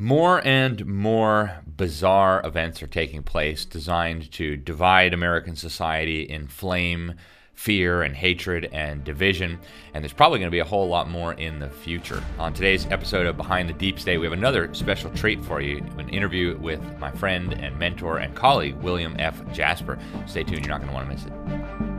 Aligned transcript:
More 0.00 0.40
and 0.46 0.86
more 0.86 1.60
bizarre 1.66 2.40
events 2.44 2.80
are 2.84 2.86
taking 2.86 3.24
place 3.24 3.64
designed 3.64 4.30
to 4.32 4.56
divide 4.56 5.12
American 5.12 5.56
society, 5.56 6.28
inflame 6.30 7.14
fear 7.52 8.02
and 8.02 8.14
hatred 8.14 8.68
and 8.72 9.02
division. 9.02 9.58
And 9.92 10.04
there's 10.04 10.12
probably 10.12 10.38
going 10.38 10.52
to 10.52 10.54
be 10.54 10.60
a 10.60 10.64
whole 10.64 10.86
lot 10.86 11.10
more 11.10 11.32
in 11.32 11.58
the 11.58 11.68
future. 11.68 12.22
On 12.38 12.54
today's 12.54 12.86
episode 12.86 13.26
of 13.26 13.36
Behind 13.36 13.68
the 13.68 13.72
Deep 13.72 13.98
State, 13.98 14.18
we 14.18 14.26
have 14.26 14.32
another 14.32 14.72
special 14.72 15.10
treat 15.14 15.44
for 15.44 15.60
you 15.60 15.78
an 15.98 16.08
interview 16.10 16.56
with 16.58 16.80
my 17.00 17.10
friend 17.10 17.54
and 17.54 17.76
mentor 17.76 18.18
and 18.18 18.36
colleague, 18.36 18.76
William 18.76 19.16
F. 19.18 19.42
Jasper. 19.52 19.98
Stay 20.28 20.44
tuned, 20.44 20.64
you're 20.64 20.68
not 20.68 20.80
going 20.80 20.90
to 20.90 20.94
want 20.94 21.08
to 21.08 21.14
miss 21.16 21.24
it. 21.26 21.97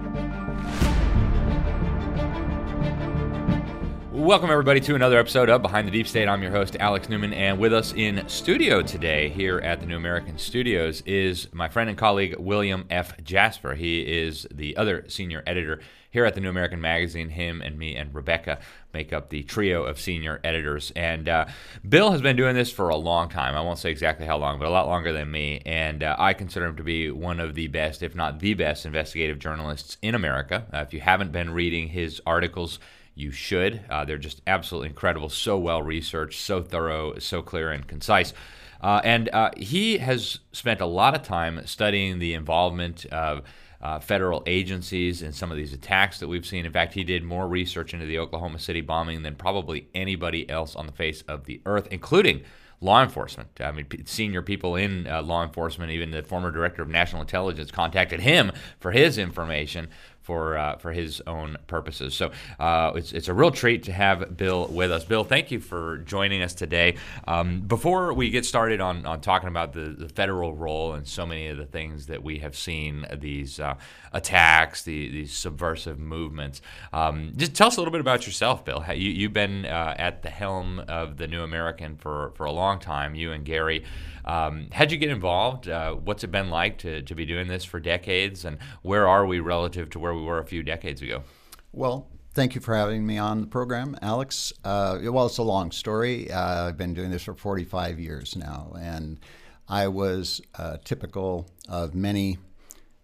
Welcome, 4.19 4.49
everybody, 4.49 4.81
to 4.81 4.95
another 4.95 5.17
episode 5.17 5.49
of 5.49 5.61
Behind 5.61 5.87
the 5.87 5.91
Deep 5.91 6.05
State. 6.05 6.27
I'm 6.27 6.43
your 6.43 6.51
host, 6.51 6.75
Alex 6.77 7.07
Newman, 7.07 7.31
and 7.31 7.57
with 7.57 7.73
us 7.73 7.93
in 7.93 8.27
studio 8.27 8.81
today 8.81 9.29
here 9.29 9.59
at 9.59 9.79
the 9.79 9.85
New 9.85 9.95
American 9.95 10.37
Studios 10.37 11.01
is 11.05 11.47
my 11.53 11.69
friend 11.69 11.89
and 11.89 11.97
colleague, 11.97 12.35
William 12.37 12.85
F. 12.89 13.13
Jasper. 13.23 13.75
He 13.75 14.01
is 14.01 14.45
the 14.51 14.75
other 14.75 15.05
senior 15.07 15.41
editor 15.47 15.79
here 16.11 16.25
at 16.25 16.35
the 16.35 16.41
New 16.41 16.49
American 16.49 16.81
Magazine. 16.81 17.29
Him 17.29 17.61
and 17.61 17.79
me 17.79 17.95
and 17.95 18.13
Rebecca 18.13 18.59
make 18.93 19.13
up 19.13 19.29
the 19.29 19.43
trio 19.43 19.83
of 19.83 20.01
senior 20.01 20.41
editors. 20.43 20.91
And 20.97 21.29
uh, 21.29 21.45
Bill 21.87 22.11
has 22.11 22.21
been 22.21 22.35
doing 22.35 22.55
this 22.55 22.73
for 22.73 22.89
a 22.89 22.97
long 22.97 23.29
time. 23.29 23.55
I 23.55 23.61
won't 23.61 23.79
say 23.79 23.89
exactly 23.89 24.25
how 24.25 24.37
long, 24.37 24.59
but 24.59 24.67
a 24.67 24.71
lot 24.71 24.87
longer 24.87 25.13
than 25.13 25.31
me. 25.31 25.61
And 25.65 26.03
uh, 26.03 26.17
I 26.19 26.33
consider 26.33 26.65
him 26.65 26.75
to 26.75 26.83
be 26.83 27.09
one 27.09 27.39
of 27.39 27.55
the 27.55 27.67
best, 27.67 28.03
if 28.03 28.15
not 28.15 28.41
the 28.41 28.53
best, 28.53 28.85
investigative 28.85 29.39
journalists 29.39 29.97
in 30.01 30.13
America. 30.13 30.65
Uh, 30.73 30.79
if 30.79 30.93
you 30.93 30.99
haven't 30.99 31.31
been 31.31 31.51
reading 31.51 31.87
his 31.87 32.21
articles, 32.25 32.79
you 33.19 33.31
should. 33.31 33.81
Uh, 33.89 34.05
they're 34.05 34.17
just 34.17 34.41
absolutely 34.47 34.89
incredible, 34.89 35.29
so 35.29 35.57
well 35.57 35.81
researched, 35.81 36.41
so 36.41 36.61
thorough, 36.63 37.17
so 37.19 37.41
clear 37.41 37.71
and 37.71 37.87
concise. 37.87 38.33
Uh, 38.81 39.01
and 39.03 39.29
uh, 39.29 39.51
he 39.57 39.97
has 39.97 40.39
spent 40.53 40.79
a 40.79 40.85
lot 40.85 41.13
of 41.13 41.21
time 41.21 41.65
studying 41.65 42.19
the 42.19 42.33
involvement 42.33 43.05
of 43.07 43.43
uh, 43.81 43.99
federal 43.99 44.43
agencies 44.45 45.21
in 45.21 45.31
some 45.31 45.51
of 45.51 45.57
these 45.57 45.73
attacks 45.73 46.19
that 46.19 46.27
we've 46.27 46.45
seen. 46.45 46.65
In 46.65 46.71
fact, 46.71 46.93
he 46.93 47.03
did 47.03 47.23
more 47.23 47.47
research 47.47 47.93
into 47.93 48.05
the 48.05 48.19
Oklahoma 48.19 48.59
City 48.59 48.81
bombing 48.81 49.23
than 49.23 49.35
probably 49.35 49.87
anybody 49.93 50.49
else 50.49 50.75
on 50.75 50.85
the 50.85 50.91
face 50.91 51.21
of 51.23 51.45
the 51.45 51.61
earth, 51.65 51.87
including 51.91 52.43
law 52.81 53.03
enforcement. 53.03 53.49
I 53.59 53.71
mean, 53.71 53.87
senior 54.05 54.41
people 54.41 54.75
in 54.75 55.07
uh, 55.07 55.21
law 55.21 55.43
enforcement, 55.43 55.91
even 55.91 56.11
the 56.11 56.23
former 56.23 56.51
director 56.51 56.81
of 56.81 56.87
national 56.87 57.21
intelligence, 57.21 57.71
contacted 57.71 58.21
him 58.21 58.51
for 58.79 58.91
his 58.91 59.17
information 59.17 59.89
for 60.29 60.59
uh, 60.59 60.77
for 60.77 60.91
his 60.91 61.21
own 61.25 61.57
purposes. 61.65 62.13
So 62.13 62.29
uh, 62.59 62.91
it's 62.93 63.13
it's 63.13 63.29
a 63.29 63.33
real 63.33 63.49
treat 63.49 63.81
to 63.85 63.91
have 63.91 64.37
Bill 64.37 64.67
with 64.67 64.91
us. 64.91 65.03
Bill, 65.03 65.23
thank 65.23 65.49
you 65.49 65.59
for 65.59 65.97
joining 66.05 66.43
us 66.43 66.53
today. 66.53 66.97
Um, 67.27 67.61
before 67.61 68.13
we 68.13 68.29
get 68.29 68.45
started 68.45 68.79
on, 68.79 69.07
on 69.07 69.21
talking 69.21 69.49
about 69.49 69.73
the, 69.73 69.95
the 69.97 70.07
federal 70.07 70.53
role 70.53 70.93
and 70.93 71.07
so 71.07 71.25
many 71.25 71.47
of 71.47 71.57
the 71.57 71.65
things 71.65 72.05
that 72.05 72.21
we 72.21 72.37
have 72.39 72.55
seen 72.55 73.07
these 73.17 73.59
uh, 73.59 73.73
attacks, 74.13 74.83
the, 74.83 75.09
these 75.09 75.33
subversive 75.33 75.97
movements, 75.97 76.61
um, 76.93 77.33
just 77.35 77.55
tell 77.55 77.69
us 77.69 77.77
a 77.77 77.79
little 77.79 77.91
bit 77.91 78.01
about 78.01 78.27
yourself, 78.27 78.63
Bill. 78.63 78.85
You, 78.93 79.09
you've 79.09 79.33
been 79.33 79.65
uh, 79.65 79.95
at 79.97 80.21
the 80.21 80.29
helm 80.29 80.79
of 80.87 81.17
the 81.17 81.27
New 81.27 81.41
American 81.41 81.97
for 81.97 82.33
for 82.35 82.45
a 82.45 82.51
long 82.51 82.77
time. 82.77 83.15
You 83.15 83.31
and 83.31 83.43
Gary. 83.43 83.83
Um, 84.25 84.67
how'd 84.71 84.91
you 84.91 84.97
get 84.97 85.09
involved? 85.09 85.67
Uh, 85.67 85.93
what's 85.93 86.23
it 86.23 86.31
been 86.31 86.51
like 86.51 86.77
to, 86.79 87.01
to 87.01 87.15
be 87.15 87.25
doing 87.25 87.47
this 87.47 87.65
for 87.65 87.79
decades? 87.79 88.45
And 88.45 88.59
where 88.83 89.07
are 89.07 89.25
we 89.25 89.39
relative 89.39 89.89
to 89.91 89.99
where 89.99 90.13
we 90.19 90.25
were 90.25 90.39
a 90.39 90.45
few 90.45 90.63
decades 90.63 91.01
ago? 91.01 91.23
Well, 91.71 92.07
thank 92.33 92.55
you 92.55 92.61
for 92.61 92.75
having 92.75 93.05
me 93.05 93.17
on 93.17 93.41
the 93.41 93.47
program, 93.47 93.97
Alex. 94.01 94.53
Uh, 94.63 94.99
well, 95.03 95.25
it's 95.25 95.37
a 95.37 95.43
long 95.43 95.71
story. 95.71 96.31
Uh, 96.31 96.67
I've 96.67 96.77
been 96.77 96.93
doing 96.93 97.11
this 97.11 97.23
for 97.23 97.33
45 97.33 97.99
years 97.99 98.35
now, 98.35 98.73
and 98.79 99.19
I 99.67 99.87
was 99.87 100.41
uh, 100.55 100.77
typical 100.83 101.47
of 101.67 101.93
many 101.93 102.37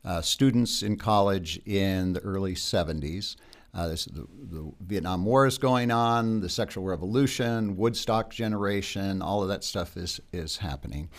uh, 0.04 0.22
students 0.22 0.84
in 0.84 0.98
college 0.98 1.60
in 1.66 2.14
the 2.14 2.20
early 2.22 2.56
70s. 2.56 3.36
Uh, 3.74 3.90
this, 3.90 4.06
the, 4.06 4.26
the, 4.32 4.72
Vietnam 4.80 5.26
War 5.26 5.46
is 5.46 5.58
going 5.58 5.92
on, 5.92 6.40
the 6.40 6.48
sexual 6.48 6.86
revolution, 6.86 7.76
Woodstock 7.76 8.30
generation, 8.30 9.22
all 9.22 9.44
of 9.44 9.50
that 9.50 9.66
stuff 9.66 9.98
is, 9.98 10.22
is 10.32 10.58
happening. 10.58 11.10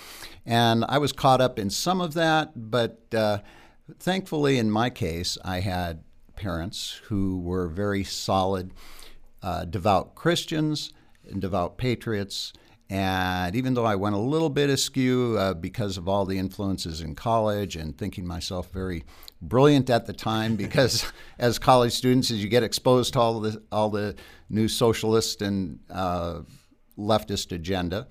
And 0.46 0.82
I 0.88 0.96
was 0.96 1.12
caught 1.12 1.42
up 1.42 1.58
in 1.58 1.68
some 1.68 2.00
of 2.00 2.14
that, 2.14 2.52
but 2.56 2.98
uh, 3.14 3.40
thankfully, 3.98 4.58
in 4.58 4.70
my 4.70 4.90
case, 4.90 5.38
I 5.44 5.60
had 5.60 6.02
parents 6.34 7.00
who 7.04 7.38
were 7.40 7.68
very 7.68 8.04
solid, 8.04 8.72
uh, 9.42 9.64
devout 9.64 10.14
Christians 10.14 10.92
and 11.28 11.40
devout 11.40 11.78
patriots. 11.78 12.52
And 12.88 13.56
even 13.56 13.74
though 13.74 13.84
I 13.84 13.96
went 13.96 14.14
a 14.14 14.18
little 14.18 14.50
bit 14.50 14.70
askew 14.70 15.36
uh, 15.38 15.54
because 15.54 15.96
of 15.96 16.08
all 16.08 16.24
the 16.24 16.38
influences 16.38 17.00
in 17.00 17.16
college 17.16 17.74
and 17.74 17.98
thinking 17.98 18.24
myself 18.26 18.70
very 18.70 19.04
brilliant 19.42 19.90
at 19.90 20.06
the 20.06 20.12
time 20.12 20.56
because 20.64 21.04
as 21.38 21.58
college 21.58 21.92
students, 21.92 22.30
as 22.30 22.42
you 22.42 22.48
get 22.48 22.62
exposed 22.62 23.14
to 23.14 23.20
all 23.20 23.40
the 23.40 23.60
all 23.72 23.90
the 23.90 24.14
new 24.48 24.68
socialist 24.68 25.42
and 25.42 25.80
uh, 25.90 26.40
leftist 26.96 27.50
agenda, 27.50 28.06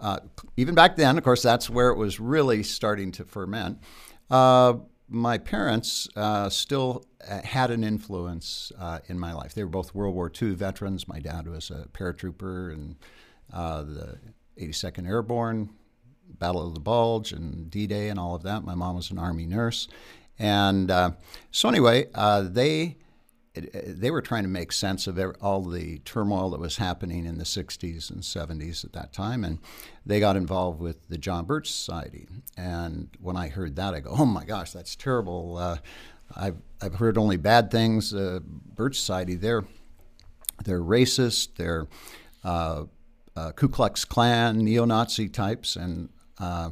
uh, 0.00 0.20
even 0.56 0.74
back 0.74 0.96
then, 0.96 1.18
of 1.18 1.24
course, 1.24 1.42
that's 1.42 1.70
where 1.70 1.90
it 1.90 1.96
was 1.96 2.20
really 2.20 2.62
starting 2.62 3.12
to 3.12 3.24
ferment. 3.24 3.78
Uh, 4.30 4.74
my 5.08 5.38
parents 5.38 6.08
uh, 6.16 6.48
still 6.48 7.06
uh, 7.28 7.40
had 7.42 7.70
an 7.70 7.84
influence 7.84 8.72
uh, 8.78 8.98
in 9.06 9.18
my 9.18 9.32
life. 9.32 9.54
They 9.54 9.62
were 9.62 9.70
both 9.70 9.94
World 9.94 10.14
War 10.14 10.30
II 10.30 10.54
veterans. 10.54 11.06
My 11.06 11.20
dad 11.20 11.46
was 11.46 11.70
a 11.70 11.86
paratrooper 11.92 12.72
in 12.72 12.96
the 13.50 14.18
82nd 14.58 15.06
Airborne, 15.06 15.70
Battle 16.28 16.66
of 16.66 16.74
the 16.74 16.80
Bulge, 16.80 17.32
and 17.32 17.70
D 17.70 17.86
Day, 17.86 18.08
and 18.08 18.18
all 18.18 18.34
of 18.34 18.42
that. 18.42 18.64
My 18.64 18.74
mom 18.74 18.96
was 18.96 19.10
an 19.10 19.18
Army 19.18 19.46
nurse. 19.46 19.86
And 20.38 20.90
uh, 20.90 21.12
so, 21.50 21.68
anyway, 21.68 22.08
uh, 22.14 22.42
they 23.56 24.06
they 24.06 24.10
were 24.10 24.22
trying 24.22 24.44
to 24.44 24.48
make 24.48 24.72
sense 24.72 25.06
of 25.06 25.18
all 25.40 25.62
the 25.62 25.98
turmoil 26.00 26.50
that 26.50 26.60
was 26.60 26.76
happening 26.76 27.26
in 27.26 27.38
the 27.38 27.44
60s 27.44 28.10
and 28.10 28.22
70s 28.22 28.84
at 28.84 28.92
that 28.92 29.12
time. 29.12 29.44
And 29.44 29.58
they 30.04 30.20
got 30.20 30.36
involved 30.36 30.80
with 30.80 31.08
the 31.08 31.18
John 31.18 31.44
Birch 31.44 31.72
Society. 31.72 32.26
And 32.56 33.08
when 33.20 33.36
I 33.36 33.48
heard 33.48 33.76
that, 33.76 33.94
I 33.94 34.00
go, 34.00 34.14
oh 34.16 34.26
my 34.26 34.44
gosh, 34.44 34.72
that's 34.72 34.94
terrible. 34.94 35.56
Uh, 35.56 35.78
I've, 36.34 36.56
I've 36.80 36.96
heard 36.96 37.18
only 37.18 37.36
bad 37.36 37.70
things. 37.70 38.14
Uh, 38.14 38.40
Birch 38.44 38.98
Society, 38.98 39.34
they're, 39.34 39.64
they're 40.64 40.82
racist, 40.82 41.56
they're 41.56 41.86
uh, 42.44 42.84
uh 43.36 43.52
Ku 43.52 43.68
Klux 43.68 44.04
Klan, 44.04 44.58
neo 44.58 44.84
Nazi 44.84 45.28
types. 45.28 45.76
And 45.76 46.08
uh, 46.38 46.70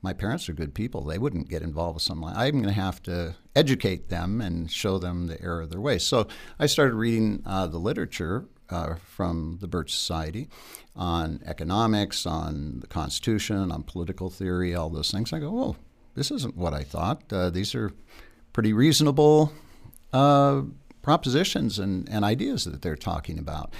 my 0.00 0.12
parents 0.12 0.48
are 0.48 0.52
good 0.52 0.74
people. 0.74 1.04
They 1.04 1.18
wouldn't 1.18 1.48
get 1.48 1.62
involved 1.62 1.94
with 1.94 2.02
something 2.02 2.26
like 2.28 2.36
I'm 2.36 2.62
going 2.62 2.64
to 2.64 2.72
have 2.72 3.02
to 3.04 3.34
educate 3.56 4.08
them 4.08 4.40
and 4.40 4.70
show 4.70 4.98
them 4.98 5.26
the 5.26 5.40
error 5.42 5.62
of 5.62 5.70
their 5.70 5.80
ways. 5.80 6.04
So 6.04 6.28
I 6.58 6.66
started 6.66 6.94
reading 6.94 7.42
uh, 7.44 7.66
the 7.66 7.78
literature 7.78 8.46
uh, 8.70 8.94
from 8.96 9.58
the 9.60 9.66
Birch 9.66 9.92
Society 9.92 10.48
on 10.94 11.40
economics, 11.44 12.26
on 12.26 12.80
the 12.80 12.86
Constitution, 12.86 13.72
on 13.72 13.82
political 13.82 14.30
theory, 14.30 14.74
all 14.74 14.90
those 14.90 15.10
things. 15.10 15.32
I 15.32 15.40
go, 15.40 15.58
oh, 15.58 15.76
this 16.14 16.30
isn't 16.30 16.56
what 16.56 16.74
I 16.74 16.84
thought. 16.84 17.32
Uh, 17.32 17.50
these 17.50 17.74
are 17.74 17.92
pretty 18.52 18.72
reasonable 18.72 19.52
uh, 20.12 20.62
propositions 21.02 21.78
and, 21.78 22.08
and 22.08 22.24
ideas 22.24 22.64
that 22.64 22.82
they're 22.82 22.96
talking 22.96 23.38
about. 23.38 23.72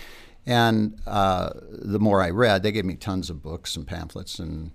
And 0.47 0.99
uh, 1.07 1.51
the 1.71 1.99
more 1.99 2.23
I 2.23 2.31
read, 2.31 2.63
they 2.63 2.73
gave 2.73 2.87
me 2.87 2.95
tons 2.95 3.29
of 3.29 3.43
books 3.43 3.77
and 3.77 3.87
pamphlets 3.87 4.39
and 4.39 4.73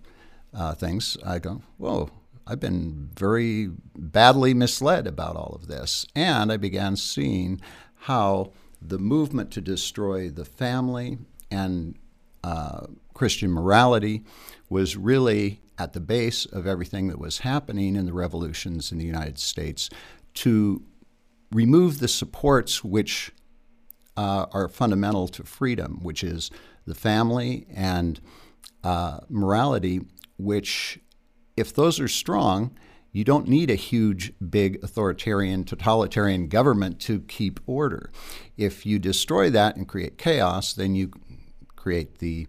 uh, 0.53 0.73
things, 0.75 1.17
I 1.25 1.39
go, 1.39 1.61
whoa, 1.77 2.09
I've 2.45 2.59
been 2.59 3.09
very 3.17 3.69
badly 3.95 4.53
misled 4.53 5.07
about 5.07 5.35
all 5.35 5.57
of 5.59 5.67
this. 5.67 6.05
And 6.15 6.51
I 6.51 6.57
began 6.57 6.95
seeing 6.95 7.61
how 8.01 8.51
the 8.81 8.99
movement 8.99 9.51
to 9.51 9.61
destroy 9.61 10.29
the 10.29 10.45
family 10.45 11.17
and 11.49 11.95
uh, 12.43 12.87
Christian 13.13 13.51
morality 13.51 14.23
was 14.69 14.97
really 14.97 15.61
at 15.77 15.93
the 15.93 15.99
base 15.99 16.45
of 16.45 16.67
everything 16.67 17.07
that 17.07 17.19
was 17.19 17.39
happening 17.39 17.95
in 17.95 18.05
the 18.05 18.13
revolutions 18.13 18.91
in 18.91 18.97
the 18.97 19.05
United 19.05 19.39
States 19.39 19.89
to 20.33 20.83
remove 21.51 21.99
the 21.99 22.07
supports 22.07 22.83
which 22.83 23.31
uh, 24.17 24.45
are 24.51 24.67
fundamental 24.67 25.27
to 25.27 25.43
freedom, 25.43 25.99
which 26.01 26.23
is 26.23 26.51
the 26.85 26.95
family 26.95 27.65
and 27.73 28.19
uh, 28.83 29.19
morality 29.29 30.01
which, 30.37 30.99
if 31.55 31.73
those 31.73 31.99
are 31.99 32.07
strong, 32.07 32.77
you 33.11 33.23
don't 33.23 33.47
need 33.47 33.69
a 33.69 33.75
huge, 33.75 34.33
big, 34.49 34.83
authoritarian, 34.83 35.63
totalitarian 35.63 36.47
government 36.47 36.99
to 37.01 37.19
keep 37.21 37.59
order. 37.67 38.11
If 38.57 38.85
you 38.85 38.97
destroy 38.97 39.51
that 39.51 39.75
and 39.75 39.87
create 39.87 40.17
chaos, 40.17 40.73
then 40.73 40.95
you 40.95 41.11
create 41.75 42.19
the 42.19 42.47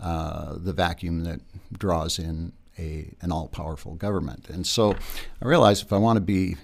uh, 0.00 0.56
the 0.58 0.74
vacuum 0.74 1.24
that 1.24 1.40
draws 1.76 2.18
in 2.18 2.52
a 2.78 3.14
an 3.20 3.32
all 3.32 3.48
powerful 3.48 3.94
government. 3.94 4.48
And 4.48 4.66
so, 4.66 4.94
I 5.42 5.46
realized 5.46 5.84
if 5.84 5.92
I 5.92 5.98
want 5.98 6.18
to 6.18 6.20
be 6.20 6.56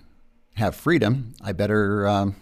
have 0.54 0.76
freedom, 0.76 1.34
I 1.42 1.52
better 1.52 2.06
um, 2.06 2.36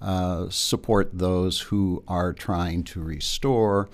uh, 0.00 0.48
support 0.48 1.10
those 1.12 1.60
who 1.60 2.02
are 2.08 2.32
trying 2.32 2.82
to 2.84 3.02
restore 3.02 3.88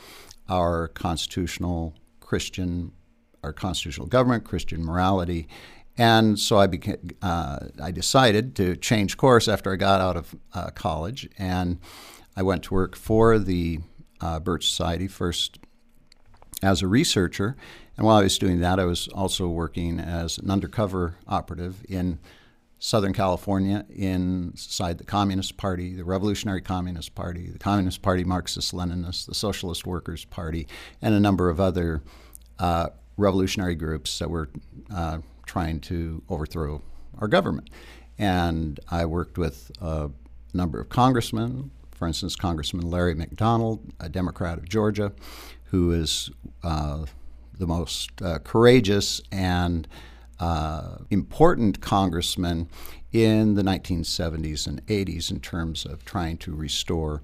our 0.49 0.89
constitutional 0.89 1.95
Christian, 2.21 2.93
our 3.47 3.53
constitutional 3.53 4.07
government, 4.07 4.45
Christian 4.45 4.85
morality. 4.85 5.49
And 5.97 6.39
so 6.39 6.59
I 6.59 6.67
became, 6.67 7.11
uh, 7.23 7.61
I 7.83 7.91
decided 7.91 8.55
to 8.57 8.77
change 8.77 9.17
course 9.17 9.49
after 9.49 9.73
I 9.73 9.77
got 9.77 10.01
out 10.01 10.17
of 10.17 10.35
uh, 10.53 10.71
college, 10.71 11.29
and 11.39 11.79
I 12.37 12.43
went 12.43 12.65
to 12.65 12.75
work 12.75 12.97
for 12.97 13.39
the 13.39 13.81
uh, 14.21 14.41
Birch 14.41 14.69
Society 14.69 15.09
first 15.09 15.59
as 16.63 16.83
a 16.83 16.87
researcher. 16.87 17.57
And 17.97 18.07
while 18.07 18.17
I 18.17 18.23
was 18.23 18.39
doing 18.39 18.61
that, 18.61 18.79
I 18.79 18.85
was 18.85 19.09
also 19.09 19.49
working 19.49 19.99
as 19.99 20.37
an 20.37 20.51
undercover 20.51 21.17
operative 21.27 21.83
in 21.89 22.19
Southern 22.79 23.15
California 23.15 23.87
inside 23.89 24.99
the 24.99 25.05
Communist 25.05 25.57
Party, 25.57 25.95
the 25.95 26.05
Revolutionary 26.05 26.61
Communist 26.61 27.15
Party, 27.15 27.51
the 27.51 27.59
Communist 27.59 28.03
Party 28.03 28.23
Marxist 28.23 28.75
Leninists, 28.75 29.25
the 29.25 29.35
Socialist 29.35 29.87
Workers 29.87 30.27
Party, 30.27 30.69
and 31.01 31.15
a 31.15 31.21
number 31.21 31.49
of 31.49 31.59
other 31.59 32.03
uh, 32.59 32.89
revolutionary 33.17 33.75
groups 33.75 34.19
that 34.19 34.31
were 34.31 34.49
uh, 34.95 35.19
trying 35.47 35.81
to 35.81 36.23
overthrow 36.29 36.83
our 37.19 37.29
government. 37.29 37.71
And 38.19 38.81
I 38.91 39.07
worked 39.07 39.39
with 39.39 39.71
a 39.81 40.11
number 40.53 40.81
of 40.81 40.89
congressmen, 40.89 41.71
for 41.93 42.07
instance, 42.07 42.37
Congressman 42.37 42.91
Larry 42.91 43.15
McDonald, 43.15 43.93
a 44.01 44.09
Democrat 44.09 44.59
of 44.59 44.69
Georgia, 44.69 45.13
who 45.65 45.93
is 45.93 46.31
uh, 46.63 47.07
the 47.59 47.67
most 47.67 48.11
uh, 48.23 48.39
courageous 48.39 49.21
and 49.33 49.89
uh, 50.39 50.99
important 51.11 51.81
congressman 51.81 52.69
in 53.13 53.55
the 53.55 53.63
1970s 53.63 54.67
and 54.67 54.87
80s 54.87 55.31
in 55.31 55.41
terms 55.41 55.87
of 55.87 56.05
trying 56.05 56.37
to 56.39 56.55
restore 56.55 57.23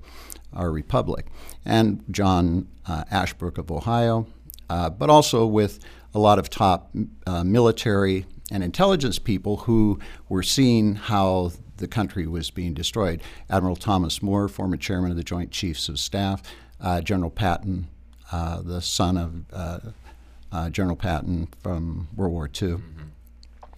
our 0.55 0.71
republic. 0.71 1.27
And 1.65 2.03
John 2.11 2.69
uh, 2.87 3.05
Ashbrook 3.11 3.59
of 3.59 3.71
Ohio, 3.71 4.27
uh, 4.73 4.89
but 4.89 5.11
also 5.11 5.45
with 5.45 5.79
a 6.15 6.19
lot 6.19 6.39
of 6.39 6.49
top 6.49 6.91
uh, 7.27 7.45
military 7.45 8.25
and 8.51 8.65
intelligence 8.65 9.19
people 9.19 9.59
who 9.59 9.99
were 10.31 10.43
seeing 10.43 10.95
how 10.95 11.53
the 11.77 11.87
country 11.87 12.27
was 12.27 12.51
being 12.51 12.73
destroyed. 12.73 13.23
Admiral 13.51 13.77
Thomas 13.77 14.23
Moorer, 14.23 14.49
former 14.49 14.79
chairman 14.79 15.11
of 15.11 15.19
the 15.19 15.23
Joint 15.23 15.51
Chiefs 15.51 15.91
of 15.91 15.99
Staff, 15.99 16.43
uh, 16.81 17.03
General 17.03 17.29
Patton, 17.29 17.89
uh, 18.31 18.63
the 18.63 18.81
son 18.81 19.19
of 19.19 19.45
uh, 19.53 19.81
uh, 20.51 20.71
General 20.71 20.97
Patton 20.97 21.49
from 21.63 22.09
World 22.17 22.33
War 22.33 22.47
II, 22.47 22.69
mm-hmm. 22.69 23.03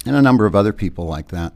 and 0.07 0.15
a 0.15 0.23
number 0.23 0.47
of 0.47 0.55
other 0.55 0.73
people 0.73 1.07
like 1.07 1.27
that. 1.29 1.55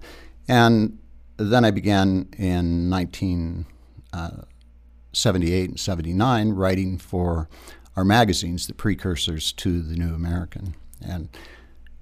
And 0.49 0.99
then 1.37 1.65
I 1.65 1.71
began 1.71 2.29
in 2.37 2.91
1978 2.91 5.71
and 5.71 5.79
79 5.79 6.51
writing 6.51 6.99
for 6.99 7.49
our 7.99 8.05
magazines, 8.05 8.69
the 8.69 8.75
precursors 8.75 9.51
to 9.51 9.83
the 9.83 9.97
New 9.97 10.15
American, 10.15 10.77
and 11.05 11.29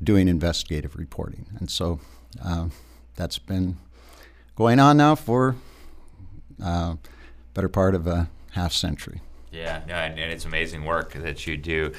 doing 0.02 0.28
investigative 0.28 0.94
reporting. 0.94 1.46
And 1.58 1.70
so 1.70 2.00
uh, 2.44 2.68
that's 3.14 3.38
been 3.38 3.78
going 4.56 4.78
on 4.78 4.98
now 4.98 5.14
for 5.14 5.56
uh, 6.62 6.96
better 7.54 7.70
part 7.70 7.94
of 7.94 8.06
a 8.06 8.28
half 8.50 8.74
century. 8.74 9.22
Yeah, 9.50 9.80
and, 9.84 10.18
and, 10.18 10.30
it's 10.30 10.44
amazing 10.44 10.84
work 10.84 11.14
that 11.14 11.46
you 11.46 11.56
do. 11.56 11.92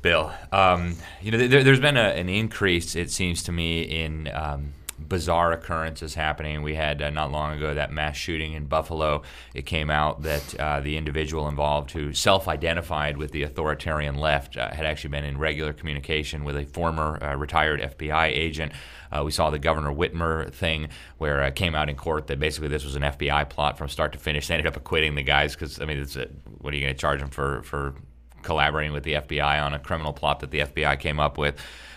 Bill, 0.00 0.32
um, 0.50 0.96
you 1.20 1.30
know, 1.30 1.46
there, 1.46 1.62
has 1.62 1.78
been 1.78 1.96
a, 1.96 2.00
an 2.00 2.28
increase, 2.28 2.96
it 2.96 3.12
seems 3.12 3.44
to 3.44 3.52
me, 3.52 3.82
in 3.82 4.32
um, 4.34 4.72
bizarre 5.08 5.52
occurrences 5.52 6.14
happening. 6.14 6.62
We 6.62 6.74
had 6.74 7.02
uh, 7.02 7.10
not 7.10 7.30
long 7.30 7.56
ago 7.56 7.74
that 7.74 7.92
mass 7.92 8.16
shooting 8.16 8.52
in 8.52 8.66
Buffalo. 8.66 9.22
It 9.54 9.66
came 9.66 9.90
out 9.90 10.22
that 10.22 10.60
uh, 10.60 10.80
the 10.80 10.96
individual 10.96 11.48
involved, 11.48 11.90
who 11.92 12.12
self 12.12 12.48
identified 12.48 13.16
with 13.16 13.32
the 13.32 13.42
authoritarian 13.42 14.16
left, 14.16 14.56
uh, 14.56 14.70
had 14.70 14.86
actually 14.86 15.10
been 15.10 15.24
in 15.24 15.38
regular 15.38 15.72
communication 15.72 16.44
with 16.44 16.56
a 16.56 16.64
former 16.64 17.22
uh, 17.22 17.34
retired 17.36 17.80
FBI 17.80 18.26
agent. 18.28 18.72
Uh, 19.10 19.22
we 19.24 19.30
saw 19.30 19.50
the 19.50 19.58
Governor 19.58 19.90
Whitmer 19.90 20.50
thing 20.52 20.88
where 21.18 21.42
it 21.42 21.54
came 21.54 21.74
out 21.74 21.88
in 21.88 21.96
court 21.96 22.28
that 22.28 22.38
basically 22.38 22.68
this 22.68 22.84
was 22.84 22.96
an 22.96 23.02
FBI 23.02 23.48
plot 23.50 23.76
from 23.76 23.88
start 23.88 24.12
to 24.12 24.18
finish. 24.18 24.48
They 24.48 24.54
ended 24.54 24.66
up 24.66 24.76
acquitting 24.76 25.14
the 25.14 25.22
guys 25.22 25.54
because, 25.54 25.80
I 25.80 25.84
mean, 25.84 25.98
a, 25.98 26.28
what 26.58 26.72
are 26.72 26.76
you 26.76 26.82
going 26.82 26.94
to 26.94 27.00
charge 27.00 27.20
them 27.20 27.28
for, 27.28 27.62
for 27.62 27.94
collaborating 28.42 28.92
with 28.92 29.04
the 29.04 29.14
FBI 29.14 29.62
on 29.62 29.74
a 29.74 29.78
criminal 29.78 30.12
plot 30.12 30.40
that 30.40 30.50
the 30.50 30.60
FBI 30.60 30.98
came 30.98 31.20
up 31.20 31.36
with? 31.36 31.56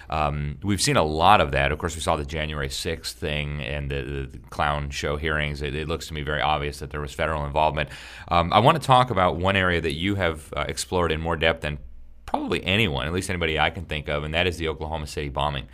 Um, 0.09 0.57
we've 0.63 0.81
seen 0.81 0.97
a 0.97 1.03
lot 1.03 1.41
of 1.41 1.51
that. 1.51 1.71
Of 1.71 1.79
course, 1.79 1.95
we 1.95 2.01
saw 2.01 2.15
the 2.15 2.25
January 2.25 2.69
6th 2.69 3.11
thing 3.13 3.61
and 3.61 3.89
the, 3.89 4.29
the 4.31 4.37
clown 4.49 4.89
show 4.89 5.17
hearings. 5.17 5.61
It, 5.61 5.75
it, 5.75 5.87
looks 5.87 6.07
to 6.07 6.13
me 6.13 6.21
very 6.21 6.41
obvious 6.41 6.79
that 6.79 6.91
there 6.91 7.01
was 7.01 7.13
federal 7.13 7.45
involvement. 7.45 7.89
Um, 8.27 8.51
I 8.53 8.59
want 8.59 8.81
to 8.81 8.85
talk 8.85 9.09
about 9.09 9.37
one 9.37 9.55
area 9.55 9.81
that 9.81 9.93
you 9.93 10.15
have 10.15 10.53
uh, 10.55 10.65
explored 10.67 11.11
in 11.11 11.21
more 11.21 11.35
depth 11.35 11.61
than 11.61 11.79
probably 12.25 12.63
anyone, 12.63 13.07
at 13.07 13.13
least 13.13 13.29
anybody 13.29 13.59
I 13.59 13.69
can 13.69 13.85
think 13.85 14.09
of, 14.09 14.23
and 14.23 14.33
that 14.33 14.47
is 14.47 14.57
the 14.57 14.67
Oklahoma 14.67 15.07
City 15.07 15.29
bombing. 15.29 15.67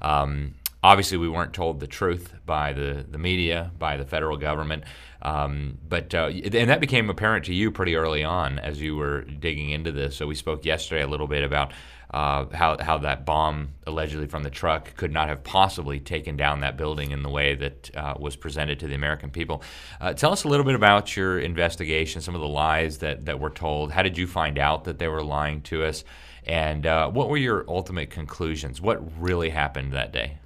Um, 0.00 0.54
obviously, 0.82 1.18
we 1.18 1.28
weren't 1.28 1.52
told 1.52 1.80
the 1.80 1.86
truth 1.86 2.34
by 2.44 2.72
the, 2.72 3.04
the 3.08 3.18
media, 3.18 3.70
by 3.78 3.96
the 3.96 4.04
federal 4.04 4.36
government. 4.36 4.84
Um, 5.22 5.78
but 5.88 6.14
uh, 6.14 6.26
and 6.26 6.68
that 6.68 6.80
became 6.80 7.08
apparent 7.08 7.44
to 7.44 7.54
you 7.54 7.70
pretty 7.70 7.94
early 7.94 8.24
on 8.24 8.58
as 8.58 8.80
you 8.82 8.96
were 8.96 9.22
digging 9.22 9.70
into 9.70 9.92
this. 9.92 10.16
So 10.16 10.26
we 10.26 10.34
spoke 10.34 10.64
yesterday 10.64 11.02
a 11.02 11.06
little 11.06 11.28
bit 11.28 11.44
about 11.44 11.72
uh, 12.12 12.46
how 12.52 12.76
how 12.82 12.98
that 12.98 13.24
bomb 13.24 13.70
allegedly 13.86 14.26
from 14.26 14.42
the 14.42 14.50
truck 14.50 14.96
could 14.96 15.12
not 15.12 15.28
have 15.28 15.44
possibly 15.44 16.00
taken 16.00 16.36
down 16.36 16.60
that 16.60 16.76
building 16.76 17.12
in 17.12 17.22
the 17.22 17.30
way 17.30 17.54
that 17.54 17.96
uh, 17.96 18.14
was 18.18 18.36
presented 18.36 18.80
to 18.80 18.88
the 18.88 18.94
American 18.94 19.30
people. 19.30 19.62
Uh, 20.00 20.12
tell 20.12 20.32
us 20.32 20.44
a 20.44 20.48
little 20.48 20.66
bit 20.66 20.74
about 20.74 21.16
your 21.16 21.38
investigation, 21.38 22.20
some 22.20 22.34
of 22.34 22.40
the 22.40 22.48
lies 22.48 22.98
that 22.98 23.24
that 23.26 23.38
were 23.38 23.50
told. 23.50 23.92
How 23.92 24.02
did 24.02 24.18
you 24.18 24.26
find 24.26 24.58
out 24.58 24.84
that 24.84 24.98
they 24.98 25.08
were 25.08 25.22
lying 25.22 25.62
to 25.62 25.84
us? 25.84 26.04
And 26.44 26.84
uh, 26.84 27.08
what 27.08 27.28
were 27.28 27.36
your 27.36 27.64
ultimate 27.68 28.10
conclusions? 28.10 28.80
What 28.80 29.00
really 29.22 29.50
happened 29.50 29.92
that 29.92 30.12
day? 30.12 30.38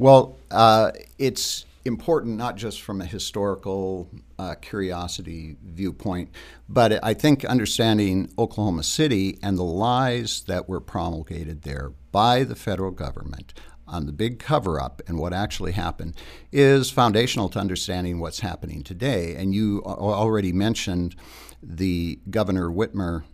Well, 0.00 0.38
uh, 0.50 0.92
it's 1.18 1.66
important 1.84 2.38
not 2.38 2.56
just 2.56 2.80
from 2.80 3.02
a 3.02 3.04
historical 3.04 4.08
uh, 4.38 4.54
curiosity 4.54 5.58
viewpoint, 5.62 6.30
but 6.70 7.04
I 7.04 7.12
think 7.12 7.44
understanding 7.44 8.32
Oklahoma 8.38 8.82
City 8.82 9.38
and 9.42 9.58
the 9.58 9.62
lies 9.62 10.40
that 10.46 10.70
were 10.70 10.80
promulgated 10.80 11.64
there 11.64 11.92
by 12.12 12.44
the 12.44 12.56
federal 12.56 12.92
government 12.92 13.52
on 13.86 14.06
the 14.06 14.12
big 14.12 14.38
cover 14.38 14.80
up 14.80 15.02
and 15.06 15.18
what 15.18 15.34
actually 15.34 15.72
happened 15.72 16.16
is 16.50 16.90
foundational 16.90 17.50
to 17.50 17.58
understanding 17.58 18.20
what's 18.20 18.40
happening 18.40 18.82
today. 18.82 19.34
And 19.34 19.54
you 19.54 19.82
already 19.84 20.54
mentioned 20.54 21.14
the 21.62 22.18
Governor 22.30 22.70
Whitmer 22.70 23.24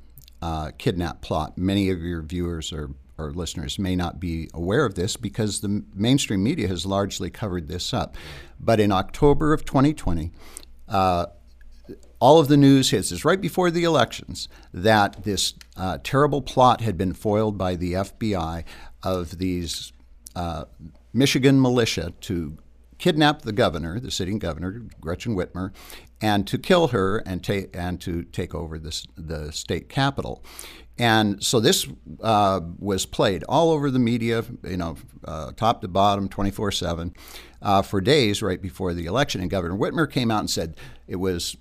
uh, 0.42 0.72
kidnap 0.78 1.20
plot. 1.20 1.56
Many 1.56 1.90
of 1.90 2.02
your 2.02 2.22
viewers 2.22 2.72
are 2.72 2.90
our 3.18 3.30
listeners 3.30 3.78
may 3.78 3.96
not 3.96 4.20
be 4.20 4.50
aware 4.52 4.84
of 4.84 4.94
this 4.94 5.16
because 5.16 5.60
the 5.60 5.84
mainstream 5.94 6.42
media 6.42 6.68
has 6.68 6.84
largely 6.84 7.30
covered 7.30 7.68
this 7.68 7.94
up. 7.94 8.16
But 8.60 8.80
in 8.80 8.92
October 8.92 9.52
of 9.52 9.64
2020, 9.64 10.32
uh, 10.88 11.26
all 12.20 12.38
of 12.38 12.48
the 12.48 12.56
news 12.56 12.90
hits 12.90 13.12
is 13.12 13.24
right 13.24 13.40
before 13.40 13.70
the 13.70 13.84
elections 13.84 14.48
that 14.72 15.24
this 15.24 15.54
uh, 15.76 15.98
terrible 16.02 16.42
plot 16.42 16.80
had 16.80 16.96
been 16.96 17.12
foiled 17.12 17.58
by 17.58 17.76
the 17.76 17.94
FBI 17.94 18.64
of 19.02 19.38
these 19.38 19.92
uh, 20.34 20.64
Michigan 21.12 21.60
militia 21.60 22.12
to 22.22 22.58
kidnap 22.98 23.42
the 23.42 23.52
governor, 23.52 24.00
the 24.00 24.10
sitting 24.10 24.38
governor, 24.38 24.82
Gretchen 25.00 25.36
Whitmer, 25.36 25.72
and 26.20 26.46
to 26.46 26.58
kill 26.58 26.88
her 26.88 27.18
and, 27.18 27.44
ta- 27.44 27.68
and 27.74 28.00
to 28.00 28.22
take 28.24 28.54
over 28.54 28.78
the 28.78 29.52
state 29.52 29.88
capital. 29.88 30.42
And 30.98 31.42
so 31.44 31.60
this 31.60 31.86
uh, 32.22 32.60
was 32.78 33.04
played 33.04 33.44
all 33.44 33.70
over 33.70 33.90
the 33.90 33.98
media, 33.98 34.44
you 34.64 34.76
know, 34.76 34.96
uh, 35.24 35.52
top 35.52 35.82
to 35.82 35.88
bottom, 35.88 36.28
24 36.28 36.68
uh, 36.68 36.70
7, 36.70 37.14
for 37.84 38.00
days 38.00 38.42
right 38.42 38.60
before 38.60 38.94
the 38.94 39.06
election. 39.06 39.40
And 39.40 39.50
Governor 39.50 39.76
Whitmer 39.76 40.10
came 40.10 40.30
out 40.30 40.40
and 40.40 40.50
said 40.50 40.76
it 41.06 41.16
was 41.16 41.56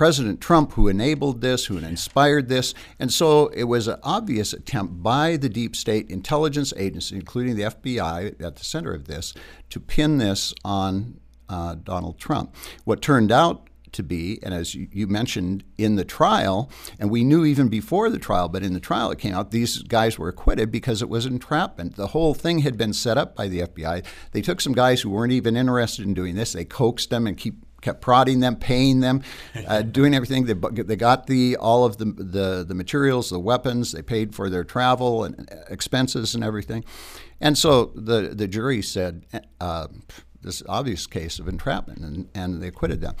President 0.00 0.40
Trump 0.40 0.72
who 0.72 0.88
enabled 0.88 1.42
this, 1.42 1.66
who 1.66 1.76
inspired 1.76 2.48
this. 2.48 2.72
And 2.98 3.12
so 3.12 3.48
it 3.48 3.64
was 3.64 3.86
an 3.86 3.98
obvious 4.02 4.54
attempt 4.54 5.02
by 5.02 5.36
the 5.36 5.50
deep 5.50 5.76
state 5.76 6.08
intelligence 6.08 6.72
agency, 6.76 7.16
including 7.16 7.56
the 7.56 7.64
FBI 7.64 8.42
at 8.42 8.56
the 8.56 8.64
center 8.64 8.94
of 8.94 9.08
this, 9.08 9.34
to 9.68 9.78
pin 9.78 10.16
this 10.16 10.54
on 10.64 11.20
uh, 11.50 11.74
Donald 11.74 12.18
Trump. 12.18 12.54
What 12.84 13.02
turned 13.02 13.30
out 13.30 13.68
to 13.92 14.02
be, 14.02 14.38
and 14.42 14.54
as 14.54 14.74
you 14.74 15.06
mentioned 15.06 15.64
in 15.78 15.96
the 15.96 16.04
trial, 16.04 16.70
and 16.98 17.10
we 17.10 17.24
knew 17.24 17.44
even 17.44 17.68
before 17.68 18.10
the 18.10 18.18
trial, 18.18 18.48
but 18.48 18.62
in 18.62 18.72
the 18.72 18.80
trial 18.80 19.10
it 19.10 19.18
came 19.18 19.34
out, 19.34 19.50
these 19.50 19.82
guys 19.82 20.18
were 20.18 20.28
acquitted 20.28 20.70
because 20.70 21.02
it 21.02 21.08
was 21.08 21.26
entrapment. 21.26 21.96
The 21.96 22.08
whole 22.08 22.34
thing 22.34 22.60
had 22.60 22.76
been 22.76 22.92
set 22.92 23.18
up 23.18 23.34
by 23.34 23.48
the 23.48 23.60
FBI. 23.60 24.04
They 24.32 24.42
took 24.42 24.60
some 24.60 24.72
guys 24.72 25.00
who 25.00 25.10
weren't 25.10 25.32
even 25.32 25.56
interested 25.56 26.04
in 26.04 26.14
doing 26.14 26.34
this, 26.34 26.52
they 26.52 26.64
coaxed 26.64 27.10
them 27.10 27.26
and 27.26 27.36
keep 27.36 27.54
kept 27.80 28.02
prodding 28.02 28.40
them, 28.40 28.56
paying 28.56 29.00
them, 29.00 29.22
uh, 29.66 29.80
doing 29.98 30.14
everything. 30.14 30.44
They, 30.44 30.82
they 30.82 30.96
got 30.96 31.26
the 31.26 31.56
all 31.56 31.84
of 31.84 31.96
the, 31.96 32.04
the, 32.04 32.64
the 32.66 32.74
materials, 32.74 33.30
the 33.30 33.40
weapons. 33.40 33.92
They 33.92 34.02
paid 34.02 34.34
for 34.34 34.50
their 34.50 34.64
travel 34.64 35.24
and 35.24 35.48
expenses 35.68 36.34
and 36.34 36.44
everything. 36.44 36.84
And 37.40 37.56
so 37.56 37.86
the 37.94 38.34
the 38.34 38.46
jury 38.46 38.82
said 38.82 39.24
uh, 39.60 39.88
this 40.42 40.62
obvious 40.68 41.06
case 41.06 41.38
of 41.38 41.48
entrapment, 41.48 42.00
and, 42.00 42.28
and 42.34 42.62
they 42.62 42.68
acquitted 42.68 43.00
them. 43.00 43.14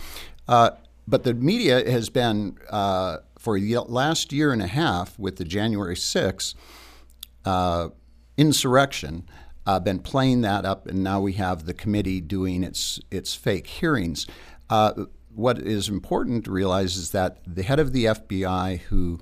Uh, 0.50 0.70
but 1.06 1.22
the 1.22 1.32
media 1.32 1.88
has 1.88 2.08
been 2.10 2.58
uh, 2.70 3.18
for 3.38 3.58
the 3.58 3.78
last 3.78 4.32
year 4.32 4.52
and 4.52 4.60
a 4.60 4.66
half 4.66 5.16
with 5.16 5.36
the 5.36 5.44
January 5.44 5.94
6th 5.94 6.54
uh, 7.44 7.88
insurrection, 8.36 9.28
uh, 9.64 9.78
been 9.78 10.00
playing 10.00 10.40
that 10.40 10.64
up, 10.64 10.88
and 10.88 11.04
now 11.04 11.20
we 11.20 11.34
have 11.34 11.66
the 11.66 11.72
committee 11.72 12.20
doing 12.20 12.64
its 12.64 12.98
its 13.12 13.32
fake 13.34 13.68
hearings. 13.68 14.26
Uh, 14.68 15.04
what 15.32 15.58
is 15.58 15.88
important 15.88 16.44
to 16.46 16.50
realize 16.50 16.96
is 16.96 17.12
that 17.12 17.38
the 17.46 17.62
head 17.62 17.78
of 17.78 17.92
the 17.92 18.06
FBI 18.06 18.80
who 18.80 19.20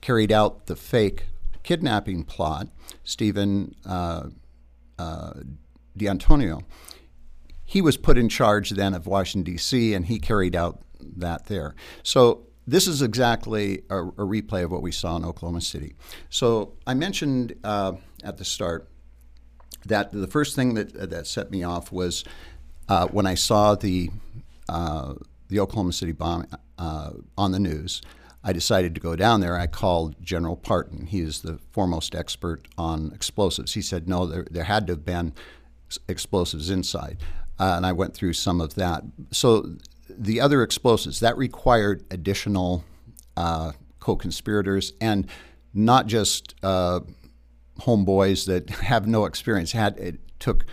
carried 0.00 0.32
out 0.32 0.66
the 0.66 0.76
fake 0.76 1.26
kidnapping 1.62 2.24
plot, 2.24 2.68
Stephen 3.04 3.74
uh, 3.84 4.28
uh, 4.98 5.32
D'Antuono, 5.94 6.62
he 7.70 7.80
was 7.80 7.96
put 7.96 8.18
in 8.18 8.28
charge 8.28 8.70
then 8.70 8.94
of 8.94 9.06
Washington, 9.06 9.52
D.C., 9.52 9.94
and 9.94 10.06
he 10.06 10.18
carried 10.18 10.56
out 10.56 10.80
that 10.98 11.46
there. 11.46 11.76
So 12.02 12.48
this 12.66 12.88
is 12.88 13.00
exactly 13.00 13.84
a, 13.88 13.98
a, 14.02 14.26
replay 14.26 14.64
of 14.64 14.72
what 14.72 14.82
we 14.82 14.90
saw 14.90 15.14
in 15.14 15.24
Oklahoma 15.24 15.60
City. 15.60 15.94
So 16.30 16.72
I 16.84 16.94
mentioned 16.94 17.54
uh, 17.62 17.92
at 18.24 18.38
the 18.38 18.44
start 18.44 18.88
that 19.86 20.10
the 20.10 20.26
first 20.26 20.56
thing 20.56 20.74
that, 20.74 21.10
that 21.10 21.28
set 21.28 21.52
me 21.52 21.62
off 21.62 21.92
was 21.92 22.24
uh, 22.88 23.06
when 23.06 23.24
I 23.24 23.36
saw 23.36 23.76
the 23.76 24.10
uh, 24.68 25.14
the 25.46 25.60
Oklahoma 25.60 25.92
City 25.92 26.12
bomb 26.12 26.48
uh, 26.76 27.10
on 27.38 27.52
the 27.52 27.60
news. 27.60 28.02
I 28.42 28.52
decided 28.52 28.96
to 28.96 29.00
go 29.00 29.14
down 29.14 29.40
there. 29.42 29.56
I 29.56 29.68
called 29.68 30.16
General 30.20 30.56
Partin. 30.56 31.06
He 31.06 31.20
is 31.20 31.42
the 31.42 31.60
foremost 31.70 32.16
expert 32.16 32.66
on 32.76 33.12
explosives. 33.14 33.74
He 33.74 33.82
said, 33.82 34.08
no, 34.08 34.26
there, 34.26 34.46
there 34.50 34.64
had 34.64 34.88
to 34.88 34.94
have 34.94 35.04
been 35.04 35.34
explosives 36.08 36.70
inside. 36.70 37.18
Uh, 37.60 37.74
and 37.76 37.84
I 37.84 37.92
went 37.92 38.14
through 38.14 38.32
some 38.32 38.60
of 38.60 38.74
that. 38.76 39.02
So 39.32 39.76
the 40.08 40.40
other 40.40 40.62
explosives, 40.62 41.20
that 41.20 41.36
required 41.36 42.04
additional 42.10 42.84
uh, 43.36 43.72
co 44.00 44.16
conspirators 44.16 44.94
and 45.00 45.28
not 45.74 46.06
just 46.06 46.54
uh, 46.62 47.00
homeboys 47.80 48.46
that 48.46 48.70
have 48.80 49.06
no 49.06 49.26
experience. 49.26 49.72
Had 49.72 49.98
It 49.98 50.20
took 50.38 50.64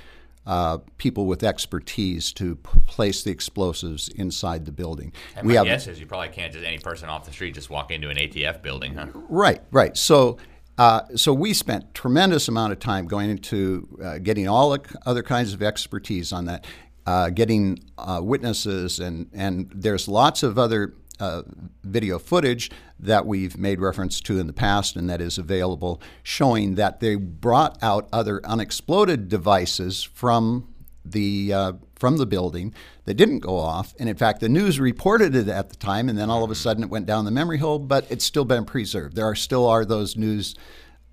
uh, 0.46 0.78
people 0.98 1.26
with 1.26 1.44
expertise 1.44 2.32
to 2.32 2.56
p- 2.56 2.80
place 2.86 3.22
the 3.22 3.32
explosives 3.32 4.08
inside 4.08 4.66
the 4.66 4.72
building. 4.72 5.12
And 5.36 5.46
we 5.46 5.54
my 5.54 5.58
have, 5.58 5.68
guess 5.68 5.88
is 5.88 6.00
you 6.00 6.06
probably 6.06 6.30
can't 6.30 6.54
just 6.54 6.66
any 6.66 6.80
person 6.80 7.10
off 7.10 7.26
the 7.26 7.34
street 7.34 7.54
just 7.54 7.70
walk 7.70 7.92
into 7.92 8.10
an 8.10 8.16
ATF 8.16 8.62
building, 8.62 8.96
huh? 8.96 9.08
Right, 9.14 9.62
right. 9.72 9.96
So. 9.98 10.38
Uh, 10.78 11.02
so 11.16 11.34
we 11.34 11.54
spent 11.54 11.94
tremendous 11.94 12.48
amount 12.48 12.72
of 12.72 12.80
time 12.80 13.08
going 13.08 13.30
into 13.30 13.88
uh, 14.04 14.20
getting 14.20 14.48
all 14.48 14.70
the 14.70 14.82
other 15.06 15.24
kinds 15.24 15.54
of 15.54 15.64
expertise 15.64 16.32
on 16.32 16.46
that, 16.46 16.66
uh, 17.06 17.30
getting 17.30 17.80
uh, 17.98 18.20
witnesses, 18.24 19.00
and 19.00 19.30
and 19.34 19.72
there's 19.74 20.08
lots 20.08 20.44
of 20.44 20.60
other 20.60 20.94
uh, 21.20 21.42
video 21.84 22.20
footage 22.20 22.70
that 23.00 23.26
we've 23.26 23.58
made 23.58 23.80
reference 23.80 24.22
to 24.22 24.40
in 24.40 24.46
the 24.46 24.54
past 24.54 24.96
and 24.96 25.10
that 25.10 25.20
is 25.20 25.40
available 25.40 26.00
showing 26.22 26.76
that 26.76 27.00
they 27.00 27.16
brought 27.16 27.76
out 27.82 28.08
other 28.14 28.40
unexploded 28.46 29.28
devices 29.28 30.04
from 30.04 30.68
the 31.04 31.80
from 32.00 32.18
the 32.18 32.26
building 32.26 32.74
that 33.06 33.16
didn't 33.16 33.40
go 33.40 33.58
off 33.58 33.94
and 34.00 34.10
in 34.10 34.16
fact 34.16 34.40
the 34.40 34.50
news 34.50 34.80
reported 34.80 35.36
it 35.36 35.48
at 35.48 35.70
the 35.70 35.76
time 35.76 36.10
and 36.10 36.18
then 36.18 36.30
all 36.30 36.44
of 36.44 36.50
a 36.50 36.54
mm-hmm. 36.54 36.62
sudden 36.62 36.84
it 36.84 36.90
went 36.90 37.06
down 37.06 37.26
the 37.26 37.32
memory 37.32 37.58
hole 37.58 37.80
but 37.80 38.06
it's 38.10 38.26
still 38.26 38.46
been 38.46 38.66
preserved 38.66 39.16
there 39.16 39.26
are 39.26 39.36
still 39.36 39.68
are 39.68 39.86
those 39.86 40.16
news 40.16 40.56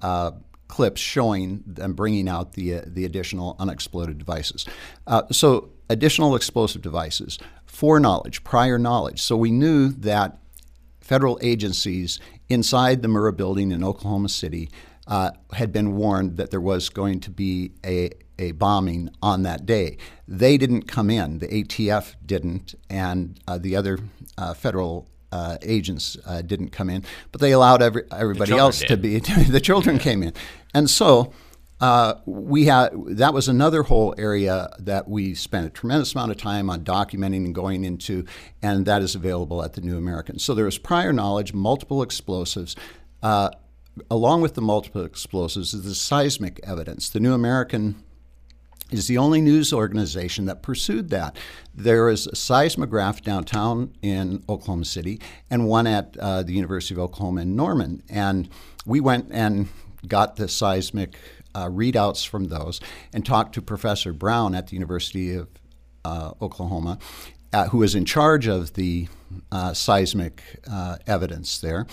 uh, 0.03 0.31
clips 0.69 1.01
showing 1.01 1.63
them 1.67 1.95
bringing 1.95 2.29
out 2.29 2.53
the 2.53 2.75
uh, 2.75 2.83
the 2.87 3.05
additional 3.05 3.57
unexploded 3.59 4.19
devices 4.19 4.67
uh, 5.07 5.23
so 5.31 5.71
additional 5.89 6.35
explosive 6.35 6.83
devices 6.83 7.39
foreknowledge, 7.75 8.45
prior 8.45 8.79
knowledge. 8.79 9.21
So 9.21 9.37
we 9.37 9.51
knew 9.51 9.89
that 9.89 10.39
federal 11.01 11.39
agencies 11.43 12.21
inside 12.49 13.03
the 13.03 13.09
Murrah 13.09 13.37
building 13.37 13.73
in 13.73 13.85
Oklahoma 13.85 14.29
City 14.29 14.71
uh, 15.07 15.31
had 15.53 15.73
been 15.73 15.97
warned 15.97 16.37
that 16.37 16.51
there 16.51 16.61
was 16.61 16.89
going 16.89 17.21
to 17.21 17.31
be 17.31 17.73
a, 17.85 18.11
a 18.39 18.53
bombing 18.53 19.11
on 19.23 19.43
that 19.43 19.67
day. 19.67 19.99
They 20.27 20.57
didn't 20.57 20.83
come 20.83 21.11
in, 21.11 21.39
the 21.39 21.49
ATF 21.49 22.15
didn't, 22.25 22.75
and 22.89 23.39
uh, 23.47 23.59
the 23.59 23.77
other 23.77 23.99
uh, 24.39 24.55
federal 24.55 25.09
uh, 25.31 25.59
agents 25.63 26.17
uh, 26.27 26.43
didn't 26.43 26.71
come 26.71 26.89
in, 26.89 27.05
but 27.33 27.41
they 27.41 27.53
allowed 27.53 27.83
every, 27.83 28.05
everybody 28.13 28.53
else 28.53 28.81
did. 28.81 28.89
to 28.89 28.97
be. 28.97 29.19
the 29.51 29.61
children 29.61 29.99
came 29.99 30.23
in. 30.23 30.33
And 30.73 30.89
so 30.89 31.33
uh, 31.81 32.15
we 32.25 32.67
had 32.67 32.93
that 33.09 33.35
was 33.35 33.49
another 33.49 33.83
whole 33.83 34.15
area 34.17 34.71
that 34.79 35.09
we 35.09 35.35
spent 35.35 35.67
a 35.67 35.71
tremendous 35.71 36.15
amount 36.15 36.31
of 36.31 36.37
time 36.37 36.71
on 36.71 36.85
documenting 36.85 37.45
and 37.45 37.55
going 37.55 37.85
into, 37.85 38.25
and 38.63 38.87
that 38.87 39.03
is 39.03 39.15
available 39.15 39.63
at 39.63 39.73
the 39.73 39.81
New 39.81 39.99
American. 39.99 40.39
So 40.39 40.55
there 40.55 40.65
was 40.65 40.79
prior 40.79 41.13
knowledge, 41.13 41.53
multiple 41.53 42.01
explosives. 42.01 42.77
Along 44.11 44.41
with 44.41 44.55
the 44.55 44.63
multiple 44.63 45.05
explosives 45.05 45.73
is 45.73 45.85
the 45.85 45.95
seismic 45.95 46.61
evidence. 46.65 47.09
The 47.09 47.21
New 47.21 47.33
American 47.33 48.03
is 48.91 49.09
the 49.09 49.19
only 49.19 49.41
news 49.41 49.73
organization 49.73 50.45
that 50.47 50.63
pursued 50.63 51.11
that. 51.11 51.37
There 51.75 52.09
is 52.09 52.27
a 52.27 52.37
seismograph 52.37 53.23
downtown 53.23 53.95
in 54.03 54.45
Oklahoma 54.49 54.85
City 54.85 55.21
and 55.51 55.67
one 55.67 55.87
at 55.87 56.17
uh, 56.19 56.43
the 56.43 56.53
University 56.53 56.95
of 56.95 57.01
Oklahoma 57.01 57.43
in 57.43 57.57
Norman. 57.57 58.03
And 58.09 58.49
we 58.85 59.01
went 59.01 59.29
and 59.31 59.69
got 60.07 60.37
the 60.37 60.49
seismic 60.49 61.17
uh, 61.55 61.69
readouts 61.69 62.27
from 62.27 62.47
those 62.47 62.81
and 63.13 63.25
talked 63.25 63.55
to 63.55 63.63
Professor 63.63 64.13
Brown 64.13 64.55
at 64.55 64.69
the 64.69 64.75
University 64.75 65.35
of 65.35 65.49
uh, 66.05 66.33
Oklahoma, 66.43 66.99
uh, 67.55 67.69
who 67.69 67.83
is 67.85 67.95
in 67.95 68.05
charge 68.05 68.49
of 68.49 68.75
the 68.75 69.07
uh, 69.53 69.73
seismic 69.73 70.43
uh, 70.71 70.97
evidence 71.07 71.59
there. 71.59 71.87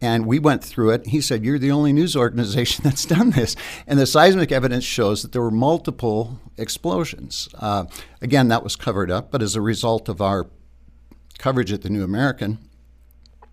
And 0.00 0.26
we 0.26 0.38
went 0.38 0.64
through 0.64 0.90
it. 0.90 1.06
He 1.06 1.20
said, 1.20 1.44
You're 1.44 1.58
the 1.58 1.70
only 1.70 1.92
news 1.92 2.16
organization 2.26 2.82
that's 2.82 3.04
done 3.04 3.30
this. 3.30 3.54
And 3.86 3.98
the 3.98 4.06
seismic 4.06 4.50
evidence 4.50 4.84
shows 4.84 5.22
that 5.22 5.32
there 5.32 5.42
were 5.42 5.50
multiple 5.50 6.40
explosions. 6.56 7.48
Uh, 7.54 7.84
again, 8.22 8.48
that 8.48 8.64
was 8.64 8.74
covered 8.74 9.10
up, 9.10 9.30
but 9.30 9.42
as 9.42 9.54
a 9.54 9.60
result 9.60 10.08
of 10.08 10.20
our 10.20 10.46
coverage 11.38 11.72
at 11.72 11.82
the 11.82 11.90
New 11.90 12.04
American, 12.04 12.58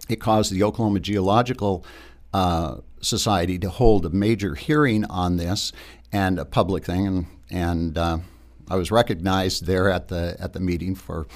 it 0.08 0.22
caused 0.22 0.51
the 0.51 0.63
Oklahoma 0.63 1.01
Geological 1.01 1.86
uh, 2.34 2.78
Society 3.01 3.60
to 3.60 3.70
hold 3.70 4.06
a 4.06 4.10
major 4.10 4.56
hearing 4.56 5.06
on 5.06 5.38
this 5.38 5.72
and 6.12 6.39
a 6.39 6.46
public 6.46 6.86
thing, 6.86 7.06
and, 7.06 7.28
and 7.51 7.98
uh, 7.98 8.18
I 8.69 8.75
was 8.75 8.91
recognized 8.91 9.65
there 9.65 9.89
at 9.89 10.07
the 10.07 10.35
at 10.39 10.53
the 10.53 10.59
meeting 10.59 10.95
for 10.95 11.27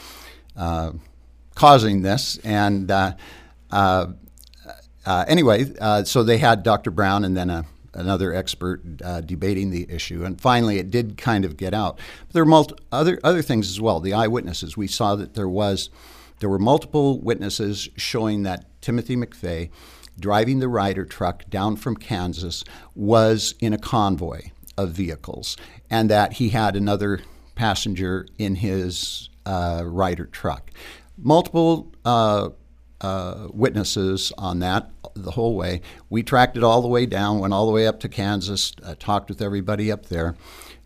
uh, 0.56 0.92
causing 1.56 2.02
this. 2.02 2.38
And 2.44 2.90
uh, 2.90 3.14
uh, 3.72 4.08
uh, 5.06 5.26
anyway, 5.28 5.66
so 6.06 6.24
they 6.24 6.38
had 6.38 6.64
Dr. 6.64 6.92
Brown 6.92 7.26
and 7.26 7.36
then 7.36 7.50
a, 7.50 7.66
another 7.94 8.34
expert 8.34 8.98
debating 9.26 9.70
the 9.70 9.86
issue, 9.90 10.24
and 10.24 10.40
finally 10.40 10.80
it 10.80 10.90
did 10.90 11.18
kind 11.18 11.46
of 11.46 11.58
get 11.58 11.74
out. 11.74 11.98
But 12.28 12.34
there 12.34 12.44
were 12.44 12.50
multi- 12.50 12.76
other 12.92 13.20
other 13.24 13.42
things 13.42 13.70
as 13.70 13.82
well. 13.82 14.00
The 14.00 14.14
eyewitnesses, 14.14 14.78
we 14.78 14.88
saw 14.88 15.16
that 15.16 15.34
there 15.34 15.50
was 15.50 15.90
there 16.40 16.50
were 16.50 16.60
multiple 16.60 17.20
witnesses 17.20 17.90
showing 17.96 18.44
that 18.44 18.66
Timothy 18.82 19.16
McVeigh 19.16 19.70
driving 20.20 20.60
the 20.60 20.68
Ryder 20.68 21.06
truck 21.06 21.50
down 21.50 21.76
from 21.76 21.96
Kansas 21.96 22.64
was 22.96 23.56
in 23.60 23.74
a 23.74 23.78
convoy 23.78 24.50
of 24.78 24.92
vehicles, 24.92 25.58
and 25.90 26.10
that 26.10 26.34
he 26.34 26.50
had 26.50 26.76
another 26.76 27.20
passenger 27.56 28.28
in 28.38 28.56
his 28.56 29.30
uh, 29.46 29.84
Ryder 29.86 30.26
truck. 30.26 30.72
Multiple 31.18 31.92
uh, 32.06 32.50
uh, 33.02 33.48
witnesses 33.52 34.32
on 34.38 34.60
that 34.60 34.90
the 35.16 35.32
whole 35.32 35.56
way. 35.56 35.82
We 36.10 36.24
tracked 36.24 36.58
it 36.58 36.64
all 36.64 36.82
the 36.82 36.88
way 36.88 37.06
down, 37.06 37.40
went 37.40 37.54
all 37.54 37.66
the 37.66 37.72
way 37.72 37.86
up 37.86 38.00
to 38.02 38.10
Kansas, 38.10 38.74
uh, 38.84 38.96
talked 38.98 39.30
with 39.30 39.42
everybody 39.42 39.92
up 39.92 40.08
there. 40.08 40.36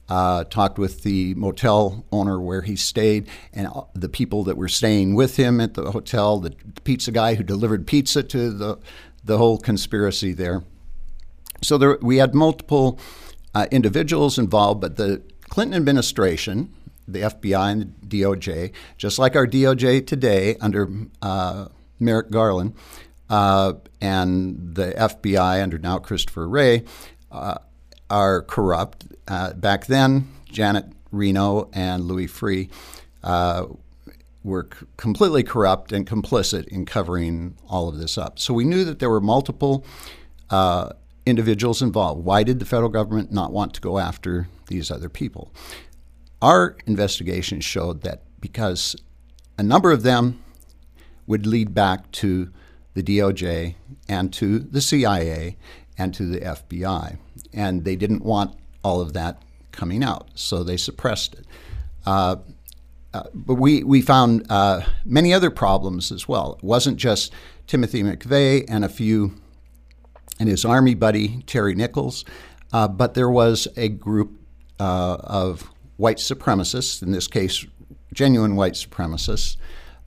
Uh, 0.09 0.45
talked 0.45 0.79
with 0.79 1.03
the 1.03 1.35
motel 1.35 2.05
owner 2.13 2.39
where 2.39 2.61
he 2.61 2.77
stayed 2.77 3.27
and 3.51 3.67
the 3.93 4.07
people 4.07 4.45
that 4.45 4.55
were 4.55 4.69
staying 4.69 5.15
with 5.15 5.35
him 5.35 5.59
at 5.59 5.73
the 5.73 5.91
hotel, 5.91 6.39
the 6.39 6.55
pizza 6.85 7.11
guy 7.11 7.35
who 7.35 7.43
delivered 7.43 7.85
pizza 7.85 8.23
to 8.23 8.49
the 8.51 8.79
the 9.21 9.37
whole 9.37 9.57
conspiracy 9.57 10.31
there. 10.31 10.63
So 11.61 11.77
there, 11.77 11.97
we 12.01 12.17
had 12.17 12.33
multiple 12.33 12.97
uh, 13.57 13.65
individuals 13.71 14.37
involved, 14.37 14.79
but 14.79 14.97
the 14.97 15.19
Clinton 15.49 15.75
administration, 15.75 16.71
the 17.07 17.21
FBI 17.21 17.71
and 17.71 17.95
the 18.03 18.21
DOJ, 18.21 18.71
just 18.97 19.17
like 19.17 19.35
our 19.35 19.47
DOJ 19.47 20.05
today 20.05 20.57
under 20.61 20.87
uh, 21.23 21.67
Merrick 21.99 22.29
Garland, 22.29 22.75
uh, 23.31 23.73
and 23.99 24.75
the 24.75 24.91
FBI 24.91 25.63
under 25.63 25.79
now 25.79 25.97
Christopher 25.97 26.47
Wray, 26.47 26.83
uh, 27.31 27.57
are 28.11 28.43
corrupt. 28.43 29.05
Uh, 29.27 29.53
back 29.53 29.87
then, 29.87 30.27
Janet 30.51 30.85
Reno 31.11 31.71
and 31.73 32.05
Louis 32.05 32.27
Freeh 32.27 32.69
uh, 33.23 33.65
were 34.43 34.69
c- 34.71 34.85
completely 34.97 35.41
corrupt 35.41 35.91
and 35.91 36.05
complicit 36.05 36.67
in 36.67 36.85
covering 36.85 37.57
all 37.67 37.89
of 37.89 37.97
this 37.97 38.19
up. 38.19 38.37
So 38.37 38.53
we 38.53 38.65
knew 38.65 38.83
that 38.85 38.99
there 38.99 39.09
were 39.09 39.19
multiple 39.19 39.83
uh, 40.51 40.91
individuals 41.27 41.81
involved. 41.81 42.23
Why 42.23 42.43
did 42.43 42.59
the 42.59 42.65
federal 42.65 42.89
government 42.89 43.31
not 43.31 43.51
want 43.51 43.73
to 43.75 43.81
go 43.81 43.99
after 43.99 44.47
these 44.67 44.89
other 44.89 45.09
people? 45.09 45.53
Our 46.41 46.77
investigation 46.85 47.61
showed 47.61 48.01
that 48.01 48.23
because 48.39 48.95
a 49.57 49.63
number 49.63 49.91
of 49.91 50.03
them 50.03 50.43
would 51.25 51.45
lead 51.45 51.73
back 51.73 52.11
to 52.13 52.51
the 52.93 53.03
DOJ 53.03 53.75
and 54.07 54.33
to 54.33 54.59
the 54.59 54.81
CIA 54.81 55.57
and 55.97 56.13
to 56.13 56.25
the 56.25 56.39
FBI. 56.39 57.17
And 57.53 57.83
they 57.83 57.95
didn't 57.95 58.23
want 58.23 58.55
all 58.83 59.01
of 59.01 59.13
that 59.13 59.41
coming 59.71 60.03
out, 60.03 60.29
so 60.35 60.63
they 60.63 60.77
suppressed 60.77 61.35
it. 61.35 61.45
Uh, 62.05 62.37
uh, 63.13 63.23
but 63.33 63.55
we, 63.55 63.83
we 63.83 64.01
found 64.01 64.45
uh, 64.49 64.81
many 65.05 65.33
other 65.33 65.49
problems 65.49 66.11
as 66.11 66.27
well. 66.27 66.53
It 66.53 66.63
wasn't 66.63 66.97
just 66.97 67.33
Timothy 67.65 68.03
McVeigh 68.03 68.65
and 68.67 68.85
a 68.85 68.89
few, 68.89 69.35
and 70.39 70.49
his 70.49 70.65
army 70.65 70.93
buddy, 70.93 71.43
Terry 71.43 71.75
Nichols, 71.75 72.25
uh, 72.73 72.87
but 72.87 73.13
there 73.13 73.29
was 73.29 73.67
a 73.77 73.89
group 73.89 74.39
uh, 74.79 75.17
of 75.19 75.71
white 75.97 76.17
supremacists, 76.17 77.01
in 77.01 77.11
this 77.11 77.27
case, 77.27 77.65
genuine 78.13 78.55
white 78.55 78.73
supremacists, 78.73 79.57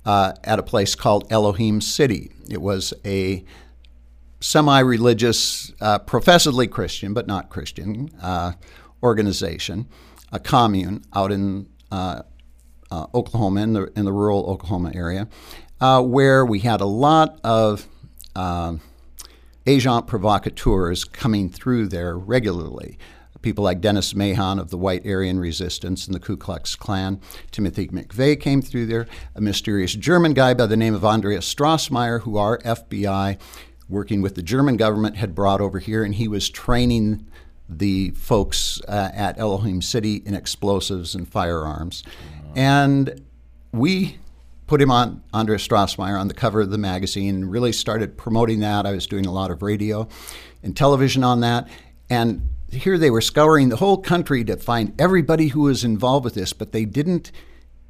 uh, 0.05 0.33
at 0.45 0.59
a 0.59 0.63
place 0.63 0.95
called 0.95 1.27
Elohim 1.31 1.81
City. 1.81 2.31
It 2.49 2.63
was 2.63 2.95
a 3.05 3.45
semi 4.41 4.79
religious, 4.81 5.73
uh, 5.81 5.99
professedly 5.99 6.67
Christian, 6.67 7.13
but 7.13 7.27
not 7.27 7.51
Christian, 7.51 8.11
uh, 8.23 8.53
organization, 9.03 9.87
a 10.33 10.39
commune 10.39 11.05
out 11.13 11.33
in 11.33 11.69
uh, 11.91 12.23
Oklahoma, 12.93 13.63
in 13.63 13.73
the, 13.73 13.93
in 13.97 14.05
the 14.05 14.13
rural 14.13 14.47
Oklahoma 14.47 14.93
area, 14.95 15.29
where 15.81 16.45
we 16.45 16.61
had 16.61 16.81
a 16.81 16.87
lot 16.87 17.39
of 17.45 17.87
agent 19.67 20.07
provocateurs 20.07 21.05
coming 21.05 21.49
through 21.49 21.89
there 21.89 22.17
regularly 22.17 22.99
people 23.43 23.65
like 23.65 23.81
Dennis 23.81 24.15
Mahon 24.15 24.59
of 24.59 24.71
the 24.71 24.77
White 24.77 25.07
Aryan 25.07 25.39
Resistance 25.39 26.07
and 26.07 26.15
the 26.15 26.21
Ku 26.21 26.37
Klux 26.37 26.77
Klan. 26.77 27.21
Timothy 27.51 27.89
McVeigh 27.89 28.41
came 28.41 28.63
through 28.63 28.87
there. 28.87 29.07
A 29.35 29.41
mysterious 29.41 29.95
German 29.95 30.35
guy 30.35 30.55
by 30.55 30.67
the 30.67 30.77
name 30.77 30.95
of 30.95 31.05
Andreas 31.05 31.53
Strassmeir, 31.53 32.23
who 32.23 32.37
our 32.37 32.59
FBI, 32.59 33.39
working 33.89 34.23
with 34.23 34.35
the 34.35 34.43
German 34.43 34.77
government, 34.77 35.17
had 35.17 35.35
brought 35.35 35.61
over 35.61 35.79
here, 35.79 36.05
and 36.05 36.15
he 36.15 36.29
was 36.29 36.51
training 36.51 37.27
the 37.69 38.11
folks 38.11 38.81
uh, 38.89 39.11
at 39.15 39.39
Elohim 39.39 39.81
City 39.81 40.23
in 40.27 40.35
explosives 40.35 41.15
and 41.15 41.29
firearms. 41.29 42.03
And 42.57 43.25
we 43.73 44.19
put 44.71 44.81
him 44.81 44.93
on 44.93 45.21
Andreas 45.35 45.67
Strassmeir 45.67 46.17
on 46.17 46.29
the 46.29 46.33
cover 46.33 46.61
of 46.61 46.71
the 46.71 46.79
magazine, 46.79 47.45
really 47.47 47.73
started 47.73 48.17
promoting 48.17 48.61
that. 48.61 48.87
I 48.87 48.93
was 48.93 49.05
doing 49.05 49.27
a 49.27 49.33
lot 49.33 49.51
of 49.51 49.63
radio 49.63 50.07
and 50.63 50.77
television 50.77 51.25
on 51.25 51.41
that. 51.41 51.69
And 52.09 52.49
here 52.71 52.97
they 52.97 53.11
were 53.11 53.21
scouring 53.21 53.71
the 53.71 53.79
whole 53.79 53.99
country 53.99 54.45
to 54.45 54.57
find 54.57 54.95
everybody 54.97 55.49
who 55.49 55.63
was 55.63 55.83
involved 55.83 56.25
with 56.25 56.35
this, 56.35 56.53
but 56.53 56.71
they 56.71 56.85
didn't 56.85 57.33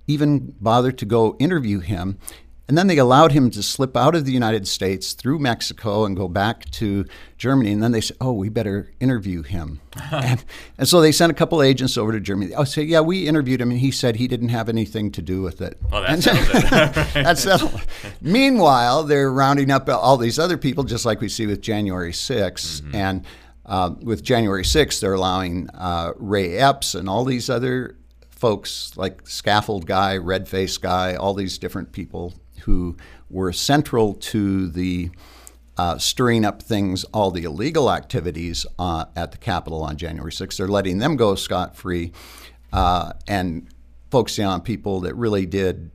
even 0.07 0.55
bother 0.59 0.91
to 0.91 1.05
go 1.05 1.37
interview 1.39 1.81
him. 1.81 2.17
And 2.71 2.79
then 2.79 2.87
they 2.87 2.99
allowed 2.99 3.33
him 3.33 3.51
to 3.51 3.65
slip 3.65 3.97
out 3.97 4.15
of 4.15 4.25
the 4.25 4.31
United 4.31 4.69
States 4.69 5.15
through 5.15 5.41
Mexico 5.41 6.05
and 6.05 6.17
go 6.17 6.29
back 6.29 6.71
to 6.71 7.05
Germany. 7.37 7.73
And 7.73 7.83
then 7.83 7.91
they 7.91 8.01
said, 8.01 8.17
"Oh, 8.21 8.31
we 8.31 8.49
better 8.49 8.93
interview 9.01 9.43
him." 9.43 9.81
and, 10.13 10.45
and, 10.79 10.87
so 10.89 11.01
they 11.01 11.11
sent 11.11 11.33
a 11.33 11.35
couple 11.35 11.63
agents 11.63 11.99
over 11.99 12.13
to 12.13 12.21
Germany. 12.21 12.55
I 12.55 12.63
say, 12.63 12.83
"Yeah, 12.85 13.01
we 13.01 13.27
interviewed 13.27 13.61
him, 13.61 13.73
and 13.73 13.81
he 13.81 13.91
said 13.91 14.15
he 14.15 14.29
didn't 14.29 14.51
have 14.51 14.69
anything 14.69 15.11
to 15.11 15.21
do 15.21 15.43
with 15.43 15.61
it." 15.61 15.79
Well, 15.91 16.03
that 16.03 16.23
settles 16.23 16.49
it. 16.55 17.15
that's 17.25 17.43
settled. 17.43 17.85
Meanwhile, 18.21 19.03
they're 19.03 19.33
rounding 19.33 19.73
up 19.73 19.89
all 19.89 20.17
these 20.17 20.39
other 20.39 20.57
people, 20.57 20.85
just 20.85 21.05
like 21.05 21.21
we 21.21 21.29
see 21.29 21.49
with 21.49 21.61
January 21.61 22.13
6th, 22.13 22.83
mm-hmm. 22.83 22.95
and 22.95 23.27
uh, 23.67 23.95
with 24.01 24.23
January 24.23 24.63
6th, 24.63 25.01
they're 25.01 25.15
allowing 25.15 25.69
uh, 25.71 26.13
Ray 26.19 26.57
Epps 26.57 26.95
and 26.95 27.09
all 27.09 27.25
these 27.25 27.51
other 27.51 27.97
folks, 28.31 28.93
like 28.97 29.27
Scaffold 29.27 29.87
Guy, 29.87 30.19
Red 30.19 30.47
Face 30.47 30.79
Guy, 30.79 31.17
all 31.17 31.35
these 31.35 31.59
different 31.59 31.91
people 31.91 32.33
who 32.61 32.97
were 33.29 33.53
central 33.53 34.15
to 34.15 34.69
the 34.69 35.11
uh, 35.77 35.97
stirring 35.97 36.45
up 36.45 36.63
things, 36.63 37.05
all 37.05 37.31
the 37.31 37.45
illegal 37.45 37.91
activities 37.91 38.67
uh, 38.79 39.07
at 39.17 39.33
the 39.33 39.39
Capitol 39.39 39.83
on 39.83 39.97
January 39.97 40.31
6th. 40.31 40.59
They're 40.59 40.69
letting 40.69 40.99
them 40.99 41.17
go 41.17 41.35
scot 41.35 41.75
free 41.75 42.13
uh, 42.73 43.13
and 43.27 43.67
focusing 44.11 44.45
on 44.45 44.61
people 44.61 45.01
that 45.01 45.15
really 45.15 45.47
did 45.47 45.91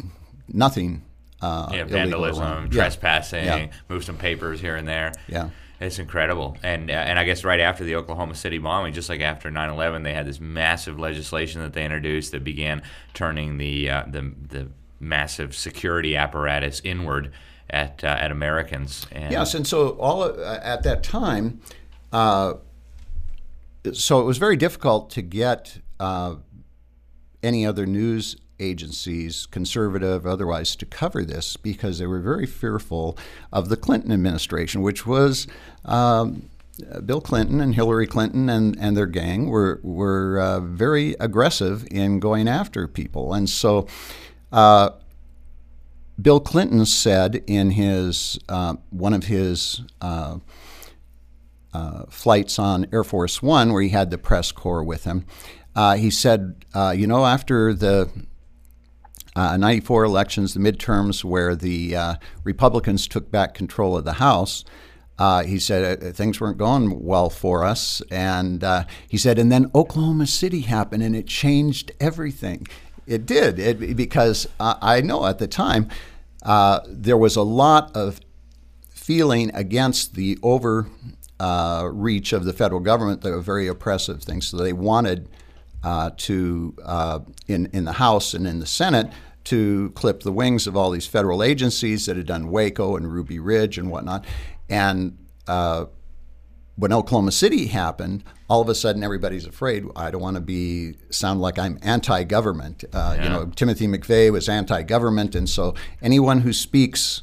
nothing. 0.47 1.03
Uh, 1.41 1.69
yeah, 1.71 1.83
vandalism, 1.83 2.69
trespassing, 2.71 3.45
yeah. 3.45 3.67
move 3.87 4.03
some 4.03 4.17
papers 4.17 4.59
here 4.59 4.75
and 4.75 4.87
there. 4.87 5.11
Yeah. 5.27 5.49
It's 5.79 5.99
incredible, 5.99 6.57
and 6.63 6.89
uh, 6.89 6.93
and 6.93 7.19
I 7.19 7.25
guess 7.25 7.43
right 7.43 7.59
after 7.59 7.83
the 7.83 7.95
Oklahoma 7.95 8.33
City 8.33 8.57
bombing, 8.57 8.93
just 8.93 9.09
like 9.09 9.19
after 9.19 9.51
9/11, 9.51 10.03
they 10.03 10.13
had 10.13 10.25
this 10.25 10.39
massive 10.39 10.97
legislation 10.97 11.61
that 11.61 11.73
they 11.73 11.83
introduced 11.83 12.31
that 12.31 12.45
began 12.45 12.81
turning 13.13 13.57
the 13.57 13.89
uh, 13.89 14.03
the 14.07 14.33
the 14.47 14.69
massive 14.99 15.55
security 15.55 16.15
apparatus 16.15 16.81
inward 16.83 17.31
at 17.69 18.03
uh, 18.03 18.07
at 18.07 18.31
Americans. 18.31 19.07
And 19.11 19.31
yes, 19.31 19.53
and 19.53 19.65
so 19.65 19.89
all 19.91 20.23
uh, 20.23 20.59
at 20.61 20.83
that 20.83 21.03
time, 21.03 21.61
uh, 22.11 22.55
so 23.93 24.19
it 24.19 24.25
was 24.25 24.37
very 24.37 24.55
difficult 24.55 25.09
to 25.11 25.21
get 25.21 25.79
uh, 25.99 26.35
any 27.43 27.65
other 27.65 27.85
news 27.85 28.37
agencies, 28.59 29.45
conservative, 29.47 30.25
otherwise, 30.25 30.75
to 30.77 30.85
cover 30.85 31.23
this 31.25 31.57
because 31.57 31.99
they 31.99 32.07
were 32.07 32.21
very 32.21 32.45
fearful 32.45 33.17
of 33.51 33.69
the 33.69 33.75
Clinton 33.75 34.11
administration, 34.11 34.81
which 34.81 35.05
was 35.05 35.45
um, 35.83 36.49
Bill 37.05 37.21
Clinton 37.21 37.61
and 37.61 37.75
Hillary 37.75 38.07
Clinton 38.07 38.49
and, 38.49 38.77
and 38.79 38.95
their 38.95 39.05
gang 39.05 39.49
were 39.49 39.79
were 39.83 40.39
uh, 40.39 40.59
very 40.59 41.15
aggressive 41.19 41.87
in 41.91 42.19
going 42.19 42.47
after 42.47 42.87
people, 42.87 43.33
and 43.33 43.49
so. 43.49 43.87
Uh, 44.55 44.91
Bill 46.19 46.39
Clinton 46.39 46.85
said 46.85 47.43
in 47.45 47.71
his 47.71 48.39
uh, 48.47 48.75
one 48.89 49.13
of 49.13 49.25
his 49.25 49.81
uh, 49.99 50.37
uh, 51.73 52.05
flights 52.09 52.57
on 52.57 52.87
Air 52.93 53.03
Force 53.03 53.41
One, 53.41 53.73
where 53.73 53.81
he 53.81 53.89
had 53.89 54.11
the 54.11 54.17
press 54.17 54.53
corps 54.53 54.81
with 54.83 55.03
him, 55.03 55.25
uh, 55.75 55.97
he 55.97 56.09
said, 56.09 56.65
"You 56.73 57.05
know, 57.05 57.25
after 57.25 57.73
the 57.73 58.09
uh, 59.35 59.57
94 59.57 60.05
elections, 60.05 60.53
the 60.53 60.59
midterms, 60.59 61.23
where 61.23 61.55
the 61.55 61.95
uh, 61.95 62.15
Republicans 62.43 63.07
took 63.07 63.29
back 63.29 63.53
control 63.53 63.97
of 63.97 64.05
the 64.05 64.13
House. 64.13 64.63
Uh, 65.17 65.43
he 65.43 65.59
said 65.59 66.03
uh, 66.03 66.11
things 66.11 66.39
weren't 66.41 66.57
going 66.57 67.03
well 67.03 67.29
for 67.29 67.63
us. 67.63 68.01
And 68.11 68.63
uh, 68.63 68.85
he 69.07 69.17
said, 69.17 69.39
and 69.39 69.51
then 69.51 69.71
Oklahoma 69.73 70.27
City 70.27 70.61
happened 70.61 71.03
and 71.03 71.15
it 71.15 71.27
changed 71.27 71.91
everything. 71.99 72.67
It 73.07 73.25
did, 73.25 73.59
it, 73.59 73.95
because 73.95 74.47
I 74.59 75.01
know 75.01 75.25
at 75.25 75.37
the 75.37 75.47
time 75.47 75.89
uh, 76.41 76.79
there 76.87 77.17
was 77.17 77.35
a 77.35 77.43
lot 77.43 77.95
of 77.95 78.19
feeling 78.89 79.53
against 79.53 80.15
the 80.15 80.39
overreach 80.41 82.33
of 82.33 82.45
the 82.45 82.53
federal 82.53 82.79
government 82.79 83.21
that 83.21 83.31
were 83.31 83.41
very 83.41 83.67
oppressive 83.67 84.23
things. 84.23 84.47
So 84.47 84.57
they 84.57 84.73
wanted 84.73 85.29
uh, 85.83 86.09
to 86.17 86.75
uh, 86.83 87.19
in 87.47 87.67
in 87.67 87.85
the 87.85 87.93
House 87.93 88.33
and 88.33 88.47
in 88.47 88.59
the 88.59 88.65
Senate 88.65 89.11
to 89.45 89.91
clip 89.91 90.23
the 90.23 90.31
wings 90.31 90.65
of 90.65 90.75
all 90.75 90.89
these 90.89 91.05
federal 91.05 91.43
agencies 91.43 92.07
that 92.07 92.17
had 92.17 92.25
done 92.25 92.49
Waco 92.49 92.95
and 92.95 93.11
Ruby 93.13 93.37
Ridge 93.37 93.77
and 93.77 93.91
whatnot. 93.91 94.25
And 94.67 95.19
uh, 95.47 95.85
when 96.75 96.91
Oklahoma 96.91 97.31
City 97.31 97.67
happened, 97.67 98.23
all 98.49 98.61
of 98.61 98.69
a 98.69 98.75
sudden 98.75 99.03
everybody's 99.03 99.45
afraid. 99.45 99.85
I 99.95 100.11
don't 100.11 100.21
want 100.21 100.35
to 100.35 100.41
be 100.41 100.95
sound 101.09 101.41
like 101.41 101.57
I'm 101.57 101.79
anti-government. 101.81 102.83
Uh, 102.93 103.15
yeah. 103.15 103.23
You 103.23 103.29
know, 103.29 103.45
Timothy 103.55 103.87
McVeigh 103.87 104.31
was 104.31 104.49
anti-government, 104.49 105.35
and 105.35 105.49
so 105.49 105.73
anyone 106.01 106.41
who 106.41 106.51
speaks 106.51 107.21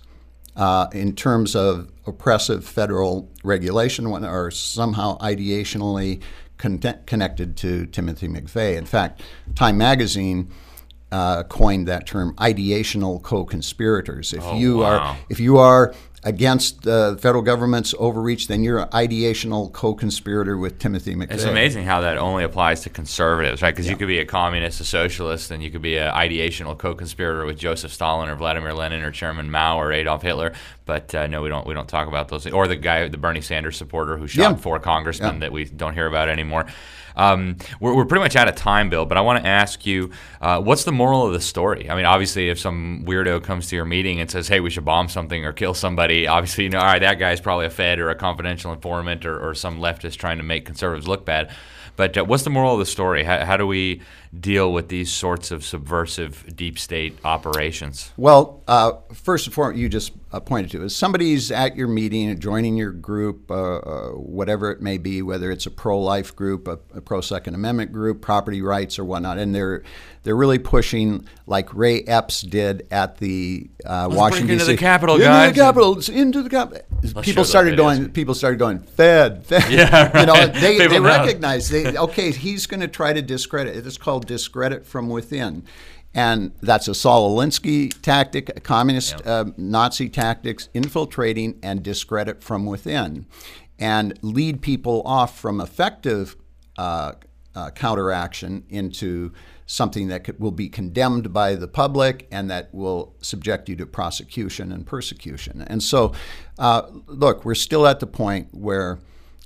uh, 0.57 0.87
in 0.93 1.15
terms 1.15 1.55
of 1.55 1.91
oppressive 2.07 2.65
federal 2.65 3.31
regulation 3.45 4.07
or 4.07 4.51
somehow 4.51 5.19
ideationally 5.19 6.23
con- 6.59 6.81
connected 7.07 7.57
to 7.59 7.87
Timothy 7.87 8.29
McVeigh. 8.29 8.77
In 8.77 8.87
fact, 8.87 9.23
Time 9.55 9.79
Magazine. 9.79 10.51
Uh, 11.11 11.43
coined 11.43 11.87
that 11.87 12.07
term 12.07 12.35
ideational 12.37 13.23
co-conspirators. 13.23 14.33
If 14.33 14.43
oh, 14.43 14.57
you 14.57 14.79
wow. 14.79 14.85
are 14.85 15.17
if 15.29 15.39
you 15.39 15.59
are 15.59 15.93
against 16.25 16.83
the 16.83 17.19
federal 17.21 17.43
government's 17.43 17.95
overreach, 17.99 18.47
then 18.47 18.63
you're 18.63 18.79
an 18.79 18.89
ideational 18.91 19.73
co-conspirator 19.73 20.57
with 20.57 20.79
Timothy 20.79 21.15
McVeigh. 21.15 21.33
It's 21.33 21.45
amazing 21.45 21.85
how 21.85 22.01
that 22.03 22.17
only 22.17 22.45
applies 22.45 22.83
to 22.83 22.91
conservatives, 22.91 23.61
right? 23.61 23.75
Because 23.75 23.87
yeah. 23.87 23.93
you 23.93 23.99
could 23.99 24.09
be 24.09 24.19
a 24.19 24.25
communist, 24.25 24.81
a 24.81 24.85
socialist, 24.85 25.51
and 25.51 25.63
you 25.63 25.71
could 25.71 25.83
be 25.83 25.97
an 25.97 26.13
ideational 26.13 26.79
co-conspirator 26.79 27.45
with 27.45 27.59
Joseph 27.59 27.93
Stalin 27.93 28.29
or 28.29 28.37
Vladimir 28.37 28.73
Lenin 28.73 29.03
or 29.03 29.11
Chairman 29.11 29.51
Mao 29.51 29.81
or 29.81 29.93
Adolf 29.93 30.23
Hitler. 30.23 30.53
But 30.85 31.15
uh, 31.15 31.27
no, 31.27 31.43
we 31.43 31.49
don't. 31.49 31.67
We 31.67 31.75
don't 31.75 31.89
talk 31.89 32.09
about 32.09 32.29
those. 32.29 32.47
Or 32.47 32.67
the 32.67 32.77
guy, 32.77 33.09
the 33.09 33.17
Bernie 33.17 33.41
Sanders 33.41 33.77
supporter 33.77 34.17
who 34.17 34.27
shot 34.27 34.43
yeah. 34.43 34.57
four 34.57 34.79
congressmen 34.81 35.35
yeah. 35.35 35.41
that 35.41 35.53
we 35.53 35.65
don't 35.65 35.95
hear 35.95 36.07
about 36.07 36.29
anymore. 36.29 36.67
Um, 37.17 37.57
we're, 37.81 37.95
we're, 37.95 38.05
pretty 38.05 38.23
much 38.23 38.37
out 38.37 38.49
of 38.49 38.55
time, 38.55 38.89
Bill, 38.89 39.05
but 39.05 39.19
I 39.19 39.21
want 39.21 39.43
to 39.43 39.49
ask 39.49 39.85
you 39.85 40.11
uh, 40.41 40.61
what's 40.61 40.85
the 40.85 40.93
moral 40.93 41.27
of 41.27 41.33
the 41.33 41.41
story? 41.41 41.91
I 41.91 41.95
mean, 41.95 42.07
obviously, 42.07 42.49
if 42.49 42.59
some 42.59 43.05
weirdo 43.07 43.43
comes 43.45 43.69
to 43.69 43.77
your 43.77 43.85
meeting 43.85 44.21
and 44.21 44.31
says, 44.31 44.49
hey, 44.49 44.61
we 44.61 44.71
should 44.71 44.85
bomb 44.85 45.09
something 45.09 45.45
or 45.45 45.53
kill 45.53 45.75
somebody, 45.75 46.27
obviously, 46.27 46.65
you 46.65 46.71
know, 46.71 46.79
all 46.79 46.87
right, 46.87 47.01
that 47.01 47.19
guy's 47.19 47.41
probably 47.41 47.67
a 47.67 47.71
Fed 47.71 47.99
or 47.99 48.11
a 48.11 48.15
confidential 48.15 48.73
informant 48.73 49.27
or, 49.27 49.39
or 49.39 49.55
some 49.55 49.79
leftist 49.79 50.17
trying 50.17 50.39
to 50.39 50.45
make 50.45 50.65
conservatives 50.65 51.07
look 51.07 51.25
bad. 51.25 51.51
But 51.97 52.17
uh, 52.17 52.25
what's 52.25 52.43
the 52.43 52.51
moral 52.51 52.73
of 52.73 52.79
the 52.79 52.87
story? 52.87 53.25
How, 53.25 53.45
how, 53.45 53.57
do 53.57 53.67
we 53.67 54.01
deal 54.39 54.73
with 54.73 54.89
these 54.89 55.13
sorts 55.13 55.51
of 55.51 55.63
subversive 55.65 56.57
deep 56.57 56.79
state 56.79 57.19
operations? 57.23 58.13
Well, 58.17 58.63
uh, 58.67 58.93
first 59.13 59.47
and 59.47 59.55
foremost, 59.55 59.79
you 59.79 59.91
just 59.91 60.13
uh, 60.33 60.41
pointed 60.41 60.71
to 60.71 60.83
is 60.83 60.97
somebody's 60.97 61.51
at 61.51 61.77
your 61.77 61.89
meeting, 61.89 62.39
joining 62.39 62.77
your 62.77 62.91
group, 62.91 63.51
uh, 63.51 63.77
uh, 63.77 64.09
whatever 64.13 64.71
it 64.71 64.81
may 64.81 64.97
be, 64.97 65.21
whether 65.21 65.51
it's 65.51 65.67
a 65.67 65.71
pro-life 65.71 66.35
group, 66.35 66.67
a, 66.67 66.79
a 66.95 67.01
pro-Second 67.03 67.55
Amendment 67.55 67.93
group, 67.93 68.23
property 68.23 68.63
rights 68.63 68.99
or 68.99 69.05
whatnot, 69.05 69.39
and 69.39 69.55
they're 69.55 69.83
they're 70.23 70.37
really 70.37 70.59
pushing 70.59 71.27
like 71.47 71.75
Ray 71.75 72.03
Epps 72.03 72.43
did 72.43 72.87
at 72.91 73.19
the 73.19 73.69
uh, 73.85 74.09
Washington 74.11 74.51
into 74.51 74.65
the. 74.65 74.77
Capitol, 74.77 75.17
into 75.17 75.27
guys. 75.27 75.53
the 75.53 75.61
Capitol, 75.61 75.99
into 76.11 76.43
the 76.43 76.51
Capitol. 76.51 77.23
People 77.23 77.45
started 77.45 77.77
going. 77.77 78.11
People 78.11 78.35
started 78.35 78.59
going. 78.59 78.79
Fed, 78.81 79.45
Fed. 79.45 79.63
Yeah, 79.73 80.21
You 80.21 80.27
know, 80.27 80.47
they, 80.47 80.87
they 80.87 81.01
recognize 81.01 81.69
they 81.69 81.97
okay. 81.97 82.31
He's 82.31 82.67
going 82.67 82.81
to 82.81 82.89
try 82.89 83.13
to 83.13 83.21
discredit. 83.21 83.85
It's 83.85 83.99
called 83.99 84.27
discredit 84.27 84.87
from 84.87 85.09
within. 85.09 85.65
And 86.15 86.53
that's 86.61 86.89
a 86.89 86.95
Saul 86.95 87.35
Alinsky 87.35 87.91
tactic, 88.03 88.51
a 88.55 88.61
communist 88.61 89.27
uh, 89.27 89.47
Nazi 89.57 90.09
tactics, 90.09 90.69
infiltrating 90.75 91.59
and 91.63 91.83
discredit 91.83 92.43
from 92.43 92.67
within, 92.67 93.27
and 93.79 94.19
lead 94.23 94.61
people 94.61 95.03
off 95.07 95.39
from 95.39 95.61
effective 95.61 96.37
uh, 96.77 97.13
uh, 97.55 97.71
counteraction 97.71 98.65
into 98.69 99.33
something 99.67 100.09
that 100.09 100.25
could, 100.25 100.39
will 100.39 100.51
be 100.51 100.69
condemned 100.69 101.33
by 101.33 101.55
the 101.55 101.69
public 101.69 102.29
and 102.31 102.51
that 102.51 102.73
will 102.75 103.15
subject 103.21 103.69
you 103.69 103.77
to 103.77 103.87
prosecution 103.87 104.71
and 104.73 104.87
persecution. 104.87 105.63
And 105.67 105.83
so, 105.83 106.13
uh, 106.59 106.83
look, 107.07 107.45
we're 107.45 107.55
still 107.55 107.87
at 107.87 108.01
the 108.01 108.07
point 108.07 108.49
where 108.53 108.99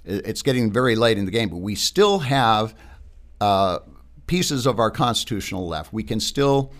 it's 0.04 0.42
getting 0.42 0.72
very 0.72 0.96
late 0.96 1.18
in 1.18 1.24
the 1.24 1.30
game, 1.30 1.48
but 1.48 1.58
we 1.58 1.74
still 1.74 2.20
have 2.20 2.74
uh, 3.40 3.78
pieces 4.26 4.66
of 4.66 4.78
our 4.78 4.90
constitutional 4.90 5.66
left. 5.66 5.92
We 5.92 6.02
can 6.02 6.20
still 6.20 6.72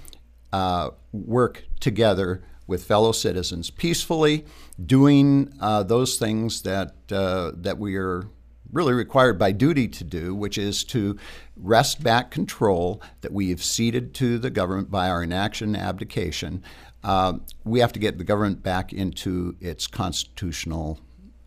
uh, 0.53 0.91
work 1.13 1.65
together 1.81 2.43
with 2.67 2.85
fellow 2.85 3.13
citizens 3.13 3.71
peacefully, 3.71 4.45
doing 4.85 5.53
uh, 5.61 5.83
those 5.85 6.17
things 6.17 6.63
that 6.63 6.95
uh, 7.13 7.53
that 7.55 7.79
we 7.79 7.97
are 7.97 8.29
really 8.73 8.93
required 8.93 9.39
by 9.39 9.53
duty 9.53 9.87
to 9.87 10.03
do, 10.03 10.35
which 10.35 10.59
is 10.59 10.83
to 10.83 11.17
wrest 11.57 12.03
back 12.03 12.33
control 12.33 13.01
that 13.21 13.33
we 13.33 13.51
have 13.51 13.63
ceded 13.63 14.13
to 14.13 14.39
the 14.39 14.51
government 14.51 14.91
by 14.91 15.09
our 15.09 15.23
inaction 15.23 15.77
abdication. 15.77 16.63
Uh, 17.05 17.35
we 17.65 17.79
have 17.79 17.93
to 17.93 18.01
get 18.01 18.19
the 18.19 18.25
government 18.25 18.63
back 18.65 18.93
into 18.93 19.55
its 19.61 19.87
constitutional 19.87 20.99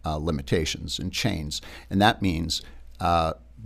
uh, 0.05 0.15
limitations 0.15 0.97
and 0.97 1.11
chains, 1.11 1.61
and 1.89 2.01
that 2.01 2.21
means 2.21 2.61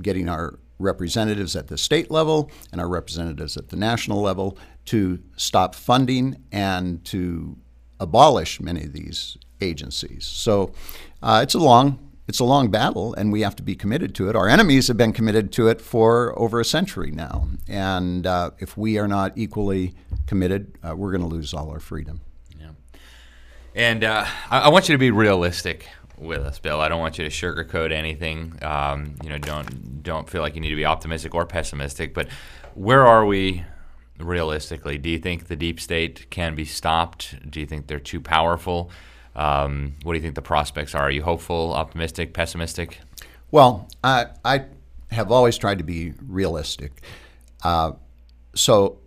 getting 0.02 0.28
our 0.28 0.58
representatives 0.80 1.56
at 1.56 1.68
the 1.68 1.78
state 1.78 2.12
level 2.12 2.52
and 2.72 2.82
our 2.82 2.88
representatives 2.88 3.58
at 3.58 3.70
the 3.70 3.76
national 3.76 4.22
level 4.22 4.58
to 4.86 5.20
stop 5.38 5.76
funding 5.76 6.44
and 6.52 7.04
to 7.06 7.58
abolish 8.00 8.60
many 8.60 8.84
of 8.84 8.94
these 8.94 9.38
agencies. 9.62 10.26
So 10.26 10.72
uh, 11.22 11.40
it's 11.44 11.54
a 11.54 11.60
long 11.60 12.00
it's 12.26 12.40
a 12.40 12.46
long 12.46 12.72
battle, 12.72 13.14
and 13.14 13.34
we 13.34 13.42
have 13.42 13.56
to 13.58 13.64
be 13.64 13.76
committed 13.76 14.16
to 14.16 14.30
it. 14.30 14.36
Our 14.36 14.48
enemies 14.48 14.88
have 14.88 14.96
been 14.96 15.12
committed 15.12 15.52
to 15.54 15.68
it 15.68 15.82
for 15.82 16.38
over 16.40 16.62
a 16.62 16.66
century 16.66 17.12
now, 17.12 17.50
and 17.68 18.26
uh, 18.26 18.52
if 18.60 18.78
we 18.78 18.98
are 18.98 19.10
not 19.10 19.34
equally 19.36 19.94
committed, 20.26 20.78
uh, 20.82 20.96
we're 20.96 21.12
going 21.12 21.22
to 21.22 21.28
lose 21.28 21.54
all 21.54 21.70
our 21.70 21.82
freedom. 21.82 22.22
Yeah. 22.58 22.70
And 23.76 24.06
uh, 24.06 24.26
I, 24.50 24.62
I 24.62 24.70
want 24.70 24.88
you 24.88 24.94
to 24.94 25.00
be 25.00 25.12
realistic 25.12 25.90
with 26.18 26.42
us, 26.42 26.60
Bill. 26.60 26.80
I 26.80 26.88
don't 26.88 27.00
want 27.00 27.18
you 27.18 27.28
to 27.28 27.30
sugarcoat 27.30 27.92
anything. 27.92 28.58
Um, 28.62 29.16
you 29.24 29.30
know, 29.30 29.38
don't 29.38 30.04
don't 30.04 30.30
feel 30.30 30.42
like 30.42 30.56
you 30.56 30.62
need 30.62 30.70
to 30.70 30.76
be 30.76 30.86
optimistic 30.86 31.34
or 31.34 31.46
pessimistic. 31.46 32.14
But 32.14 32.28
where 32.74 33.06
are 33.06 33.26
we 33.26 33.64
realistically? 34.20 34.98
Do 34.98 35.10
you 35.10 35.20
think 35.20 35.48
the 35.48 35.56
deep 35.56 35.80
state 35.80 36.30
can 36.30 36.56
be 36.56 36.66
stopped? 36.66 37.36
Do 37.50 37.60
you 37.60 37.66
think 37.66 37.88
they're 37.88 38.00
too 38.00 38.22
powerful? 38.22 38.92
Um, 39.36 39.96
what 40.04 40.14
do 40.14 40.18
you 40.18 40.22
think 40.22 40.36
the 40.36 40.42
prospects 40.42 40.94
are? 40.94 41.04
Are 41.04 41.12
you 41.12 41.24
hopeful, 41.24 41.74
optimistic, 41.74 42.34
pessimistic? 42.34 43.00
Well, 43.52 43.88
I, 44.04 44.28
I 44.46 44.66
have 45.12 45.32
always 45.32 45.58
tried 45.58 45.80
to 45.80 45.84
be 45.84 46.14
realistic. 46.22 47.02
Uh, 47.64 47.94
so 48.56 49.00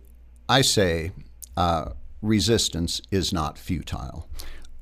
I 0.49 0.61
say 0.61 1.11
uh, 1.55 1.91
resistance 2.21 3.01
is 3.11 3.31
not 3.31 3.57
futile. 3.57 4.27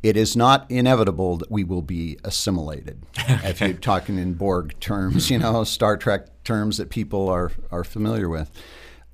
It 0.05 0.17
is 0.17 0.35
not 0.35 0.69
inevitable 0.69 1.37
that 1.37 1.49
we 1.49 1.63
will 1.63 1.81
be 1.81 2.19
assimilated. 2.23 3.01
if 3.17 3.59
you're 3.59 3.73
talking 3.73 4.19
in 4.19 4.35
Borg 4.35 4.79
terms, 4.79 5.31
you 5.31 5.39
know, 5.39 5.63
Star 5.63 5.97
Trek 5.97 6.43
terms 6.43 6.77
that 6.77 6.91
people 6.91 7.27
are, 7.27 7.51
are 7.71 7.83
familiar 7.83 8.29
with. 8.29 8.51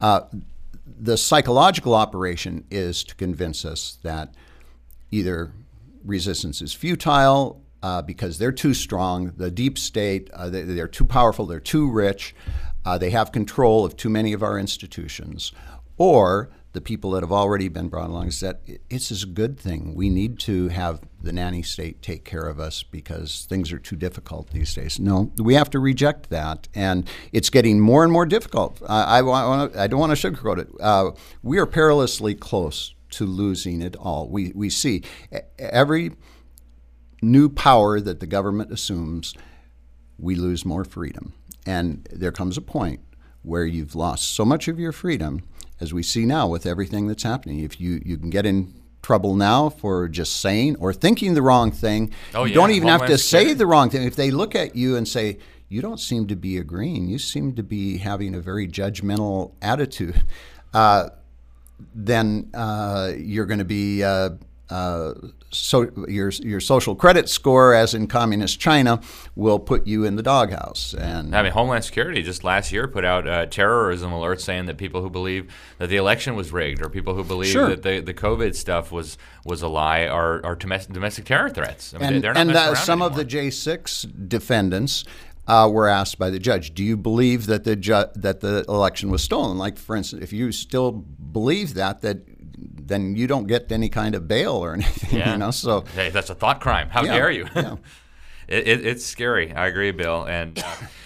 Uh, 0.02 0.24
the 0.86 1.16
psychological 1.16 1.96
operation 1.96 2.66
is 2.70 3.06
to 3.06 3.16
convince 3.16 3.64
us 3.64 4.00
that 4.04 4.34
either 5.12 5.54
resistance 6.04 6.62
is 6.62 6.74
futile 6.74 7.62
uh, 7.82 8.02
because 8.02 8.38
they're 8.38 8.52
too 8.52 8.74
strong, 8.74 9.32
the 9.38 9.50
deep 9.50 9.80
state, 9.80 10.30
uh, 10.34 10.50
they, 10.50 10.64
they're 10.64 10.90
too 10.90 11.06
powerful, 11.06 11.46
they're 11.46 11.62
too 11.62 11.90
rich, 11.90 12.36
uh, 12.84 12.98
they 12.98 13.12
have 13.12 13.32
control 13.32 13.86
of 13.86 13.96
too 13.96 14.10
many 14.10 14.34
of 14.34 14.44
our 14.44 14.60
institutions, 14.60 15.54
or 15.98 16.50
the 16.74 16.82
people 16.82 17.12
that 17.12 17.22
have 17.22 17.32
already 17.32 17.68
been 17.68 17.90
brought 17.90 18.10
along 18.10 18.28
is 18.28 18.40
that 18.40 18.62
it- 18.66 18.82
it's 18.90 19.24
a 19.24 19.26
good 19.28 19.60
thing. 19.60 19.94
We 19.94 20.10
need 20.10 20.40
to 20.40 20.70
have 20.70 21.02
the 21.22 21.34
nanny 21.34 21.62
state 21.64 22.02
take 22.02 22.24
care 22.24 22.48
of 22.48 22.60
us 22.60 22.84
because 22.84 23.46
things 23.50 23.72
are 23.72 23.80
too 23.80 23.96
difficult 23.96 24.52
these 24.52 24.74
days. 24.74 25.00
No, 25.00 25.32
we 25.38 25.54
have 25.56 25.70
to 25.72 25.80
reject 25.80 26.30
that, 26.30 26.68
and 26.74 27.08
it's 27.34 27.50
getting 27.50 27.80
more 27.80 28.04
and 28.04 28.12
more 28.12 28.26
difficult. 28.26 28.82
I, 28.88 29.20
I, 29.20 29.22
want, 29.22 29.76
I 29.76 29.88
don't 29.88 30.00
want 30.00 30.18
to 30.18 30.32
sugarcoat 30.32 30.60
it. 30.60 30.70
Uh, 30.80 31.12
we 31.44 31.58
are 31.60 31.66
perilously 31.66 32.36
close 32.36 32.96
to 33.12 33.26
losing 33.26 33.82
it 33.82 33.96
all. 33.98 34.30
We, 34.30 34.54
we 34.56 34.70
see 34.70 35.04
every 35.60 36.14
new 37.22 37.50
power 37.50 38.00
that 38.00 38.20
the 38.20 38.28
government 38.28 38.72
assumes, 38.72 39.34
we 40.18 40.36
lose 40.36 40.66
more 40.66 40.86
freedom. 40.86 41.34
And 41.66 42.08
there 42.12 42.32
comes 42.32 42.58
a 42.58 42.62
point 42.62 43.02
where 43.44 43.66
you've 43.66 43.96
lost 43.96 44.32
so 44.32 44.46
much 44.46 44.68
of 44.68 44.80
your 44.80 44.92
freedom, 44.92 45.42
as 45.82 45.94
we 45.94 46.04
see 46.04 46.26
now 46.26 46.48
with 46.48 46.66
everything 46.66 47.08
that's 47.08 47.24
happening. 47.24 47.60
If 47.60 47.82
you, 47.82 48.02
you 48.06 48.18
can 48.18 48.30
get 48.30 48.46
in 48.46 48.74
trouble 49.02 49.36
now 49.36 49.70
for 49.70 50.08
just 50.08 50.40
saying 50.40 50.76
or 50.78 50.94
thinking 50.94 51.34
the 51.34 51.42
wrong 51.42 51.72
thing, 51.72 52.14
Oh, 52.36 52.44
you 52.44 52.52
yeah, 52.52 52.56
don't 52.56 52.72
even 52.72 52.88
have 52.88 53.08
to 53.08 53.18
say 53.18 53.54
the 53.54 53.66
wrong 53.66 53.90
thing. 53.90 54.04
If 54.04 54.16
they 54.16 54.30
look 54.32 54.56
at 54.56 54.76
you 54.76 54.96
and 54.96 55.08
say, 55.08 55.40
you 55.68 55.82
don't 55.82 56.00
seem 56.00 56.28
to 56.28 56.36
be 56.36 56.58
agreeing, 56.58 57.08
you 57.08 57.18
seem 57.18 57.56
to 57.56 57.64
be 57.64 57.98
having 57.98 58.36
a 58.36 58.42
very 58.42 58.68
judgmental 58.68 59.54
attitude, 59.62 60.22
uh, 60.74 61.10
then 61.96 62.52
uh, 62.54 63.14
you're 63.18 63.46
going 63.48 63.60
to 63.60 63.66
be 63.66 64.04
uh, 64.04 64.32
uh, 64.70 65.14
so 65.52 65.92
your 66.08 66.30
your 66.30 66.60
social 66.60 66.96
credit 66.96 67.30
score, 67.30 67.74
as 67.74 67.94
in 67.94 68.08
communist 68.08 68.60
China, 68.60 69.02
will 69.36 69.60
put 69.60 69.86
you 69.86 70.04
in 70.06 70.16
the 70.16 70.24
doghouse. 70.24 70.94
And 70.94 71.36
I 71.36 71.44
mean, 71.44 71.52
Homeland 71.52 71.84
Security 71.84 72.22
just 72.24 72.44
last 72.44 72.72
year 72.72 72.88
put 72.88 73.04
out 73.06 73.28
uh, 73.28 73.46
terrorism 73.48 74.12
alerts 74.12 74.42
saying 74.42 74.66
that 74.68 74.78
people 74.78 75.02
who 75.02 75.10
believe 75.10 75.54
that 75.78 75.88
the 75.88 75.98
election 75.98 76.36
was 76.36 76.52
rigged 76.52 76.82
or 76.82 76.90
people 76.90 77.16
who 77.16 77.24
believe 77.24 77.52
Sure. 77.52 77.70
that 77.70 77.84
the, 77.84 78.00
the 78.00 78.14
COVID 78.14 78.56
stuff 78.56 78.92
was 78.92 79.18
was 79.46 79.62
a 79.62 79.68
lie 79.68 80.06
are, 80.08 80.46
are 80.46 80.56
domestic, 80.56 80.94
domestic 80.94 81.26
terror 81.26 81.50
threats. 81.50 81.94
I 81.94 81.98
mean, 81.98 82.14
and, 82.14 82.24
they're 82.24 82.34
not 82.34 82.42
and 82.42 82.52
uh, 82.52 82.76
some 82.76 83.02
of 83.02 83.16
the 83.16 83.26
J6 83.26 84.28
defendants 84.30 85.04
uh, 85.48 85.68
were 85.72 85.88
asked 85.88 86.18
by 86.20 86.30
the 86.30 86.40
judge, 86.40 86.74
"Do 86.74 86.84
you 86.84 86.96
believe 86.96 87.48
that 87.48 87.64
the 87.64 87.76
ju- 87.76 88.06
that 88.16 88.42
the 88.42 88.64
election 88.70 89.10
was 89.10 89.24
stolen?" 89.24 89.58
Like, 89.58 89.78
for 89.78 89.96
instance, 89.96 90.24
if 90.24 90.32
you 90.32 90.52
still 90.52 90.92
believe 90.92 91.74
that, 91.74 92.02
that 92.02 92.41
then 92.62 93.16
you 93.16 93.28
don't 93.28 93.48
get 93.48 93.72
any 93.72 93.90
kind 93.90 94.16
of 94.16 94.28
bail 94.28 94.54
or 94.54 94.74
anything. 94.76 95.20
Yeah. 95.20 95.32
You 95.34 95.38
know, 95.38 95.52
so 95.52 95.82
Hey, 95.96 96.10
that's 96.10 96.30
a 96.30 96.36
thought 96.36 96.62
crime. 96.62 96.90
How 96.90 97.04
Yeah, 97.04 97.14
dare 97.14 97.32
you? 97.32 97.48
yeah. 97.56 97.76
it, 98.48 98.68
it, 98.68 98.86
it's 98.86 99.06
scary. 99.06 99.54
I 99.54 99.68
agree, 99.68 99.92
Bill. 99.92 100.24
And 100.26 100.60
uh, 100.60 100.64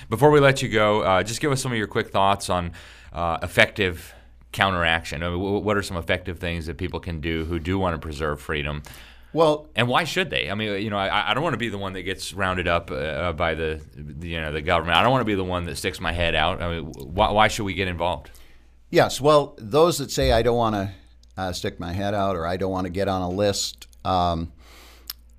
before 0.09 0.31
we 0.31 0.39
let 0.39 0.61
you 0.61 0.69
go, 0.69 1.01
uh, 1.01 1.23
just 1.23 1.41
give 1.41 1.51
us 1.51 1.61
some 1.61 1.71
of 1.71 1.77
your 1.77 1.87
quick 1.87 2.09
thoughts 2.11 2.49
on 2.49 2.71
uh, 3.13 3.37
effective 3.41 4.13
counteraction. 4.51 5.23
I 5.23 5.29
mean, 5.29 5.39
wh- 5.39 5.63
what 5.63 5.77
are 5.77 5.83
some 5.83 5.97
effective 5.97 6.39
things 6.39 6.65
that 6.65 6.77
people 6.77 6.99
can 6.99 7.19
do 7.21 7.45
who 7.45 7.59
do 7.59 7.77
want 7.79 7.93
to 7.95 7.99
preserve 7.99 8.41
freedom? 8.41 8.83
well, 9.33 9.67
And 9.75 9.89
why 9.89 10.05
should 10.05 10.29
they? 10.29 10.49
I 10.49 10.55
mean, 10.55 10.81
you 10.81 10.89
know, 10.89 10.97
I, 10.97 11.31
I 11.31 11.33
don't 11.33 11.43
want 11.43 11.53
to 11.55 11.57
be 11.57 11.67
the 11.67 11.77
one 11.77 11.91
that 11.93 12.03
gets 12.03 12.33
rounded 12.33 12.69
up 12.69 12.89
uh, 12.89 13.33
by 13.33 13.53
the, 13.53 13.81
the, 13.93 14.29
you 14.29 14.39
know, 14.39 14.53
the 14.53 14.61
government. 14.61 14.97
I 14.97 15.03
don't 15.03 15.11
want 15.11 15.21
to 15.21 15.25
be 15.25 15.35
the 15.35 15.43
one 15.43 15.65
that 15.65 15.75
sticks 15.75 15.99
my 15.99 16.13
head 16.13 16.35
out. 16.35 16.61
I 16.61 16.69
mean, 16.79 16.85
why, 16.93 17.31
why 17.31 17.47
should 17.49 17.65
we 17.65 17.73
get 17.73 17.89
involved? 17.89 18.31
Yes. 18.91 19.19
Well, 19.19 19.55
those 19.57 19.97
that 19.97 20.09
say 20.09 20.31
I 20.31 20.41
don't 20.41 20.55
want 20.55 20.75
to 20.75 20.89
uh, 21.37 21.51
stick 21.51 21.79
my 21.79 21.93
head 21.93 22.13
out 22.13 22.35
or 22.35 22.45
I 22.45 22.57
don't 22.57 22.71
want 22.71 22.85
to 22.85 22.91
get 22.91 23.07
on 23.07 23.21
a 23.21 23.29
list 23.29 23.87
um, 24.03 24.51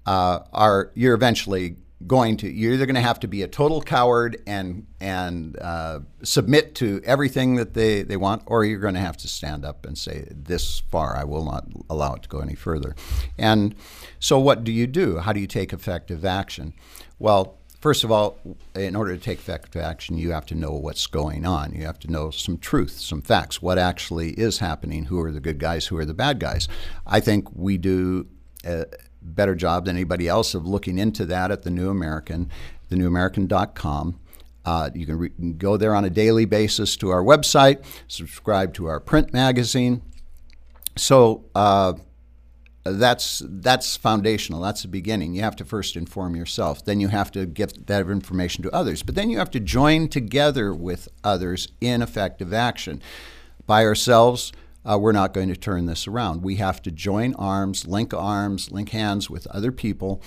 uh, 0.05 0.41
are 0.53 0.93
you're 0.95 1.15
eventually 1.15 1.77
going 2.07 2.37
to 2.37 2.51
you're 2.51 2.75
either 2.75 2.85
going 2.85 2.95
to 2.95 3.01
have 3.01 3.21
to 3.21 3.29
be 3.29 3.43
a 3.43 3.49
total 3.49 3.81
coward 3.81 4.41
and 4.47 4.87
and 5.01 5.59
uh, 5.61 6.01
submit 6.23 6.75
to 6.75 7.01
everything 7.05 7.57
that 7.57 7.75
they, 7.75 8.03
they 8.03 8.17
want, 8.17 8.43
or 8.47 8.65
you're 8.65 8.79
going 8.79 8.95
to 8.95 9.01
have 9.01 9.17
to 9.17 9.29
stand 9.29 9.65
up 9.65 9.87
and 9.87 9.97
say 9.97 10.29
this 10.31 10.81
far 10.81 11.17
I 11.17 11.25
will 11.25 11.45
not 11.45 11.67
allow 11.89 12.15
it 12.15 12.23
to 12.23 12.29
go 12.29 12.41
any 12.41 12.55
further. 12.55 12.95
And 13.39 13.75
so, 14.19 14.39
what 14.39 14.65
do 14.65 14.73
you 14.73 14.87
do? 14.87 15.19
How 15.19 15.33
do 15.33 15.41
you 15.41 15.47
take 15.47 15.73
effective 15.73 16.25
action? 16.25 16.75
Well, 17.19 17.59
First 17.87 18.03
of 18.03 18.11
all, 18.11 18.37
in 18.75 18.97
order 18.97 19.17
to 19.17 19.23
take 19.23 19.39
effective 19.39 19.81
action, 19.81 20.19
you 20.19 20.33
have 20.33 20.45
to 20.47 20.57
know 20.57 20.73
what's 20.73 21.07
going 21.07 21.47
on. 21.47 21.73
You 21.73 21.85
have 21.85 22.01
to 22.01 22.11
know 22.11 22.33
some 22.33 22.59
truth, 22.59 22.99
some 22.99 23.23
facts, 23.23 23.63
what 23.63 23.79
actually 23.79 24.31
is 24.31 24.59
happening, 24.59 25.05
who 25.05 25.21
are 25.21 25.31
the 25.31 25.39
good 25.39 25.61
guys, 25.61 25.87
who 25.87 25.97
are 25.97 26.05
the 26.05 26.13
bad 26.13 26.41
guys. 26.41 26.67
I 27.07 27.21
think 27.21 27.47
we 27.55 27.79
do 27.79 28.27
a 28.65 28.87
better 29.23 29.55
job 29.55 29.85
than 29.85 29.95
anybody 29.95 30.27
else 30.27 30.53
of 30.53 30.67
looking 30.67 30.99
into 30.99 31.25
that 31.27 31.53
at 31.53 31.63
the 31.63 31.71
New 31.71 31.89
American, 31.89 32.51
thenewamerican.com. 32.91 34.19
Uh, 34.65 34.91
you 34.93 35.07
can, 35.07 35.19
re- 35.19 35.53
go 35.57 35.77
there 35.77 35.95
on 35.95 36.05
a 36.05 36.11
daily 36.11 36.45
basis 36.45 36.97
to 36.97 37.11
our 37.11 37.23
website, 37.23 37.85
subscribe 38.09 38.75
to 38.75 38.87
our 38.87 38.99
print 38.99 39.33
magazine. 39.33 40.03
So 40.97 41.45
uh, 41.55 41.93
that's 42.93 43.43
that's 43.45 43.97
foundational. 43.97 44.61
That's 44.61 44.83
the 44.83 44.89
beginning. 44.89 45.35
You 45.35 45.43
have 45.43 45.57
to 45.57 45.65
first 45.65 45.97
inform 45.97 46.37
yourself. 46.37 46.85
Then 46.85 47.01
you 47.01 47.09
have 47.09 47.31
to 47.33 47.47
give 47.47 47.87
that 47.87 48.09
information 48.09 48.63
to 48.65 48.75
others. 48.75 49.03
But 49.03 49.15
then 49.15 49.31
you 49.31 49.39
have 49.39 49.51
to 49.53 49.61
join 49.61 50.09
together 50.09 50.75
with 50.75 51.09
others 51.25 51.69
in 51.81 52.03
effective 52.03 52.53
action. 52.53 53.03
By 53.67 53.85
ourselves, 53.85 54.53
uh, 54.85 54.99
we're 54.99 55.13
not 55.13 55.35
going 55.35 55.49
to 55.49 55.57
turn 55.57 55.87
this 55.87 56.07
around. 56.07 56.43
We 56.43 56.57
have 56.57 56.81
to 56.83 56.91
join 56.91 57.35
arms, 57.35 57.87
link 57.87 58.15
arms, 58.15 58.71
link 58.71 58.91
hands 58.91 59.29
with 59.29 59.47
other 59.49 59.73
people, 59.73 60.23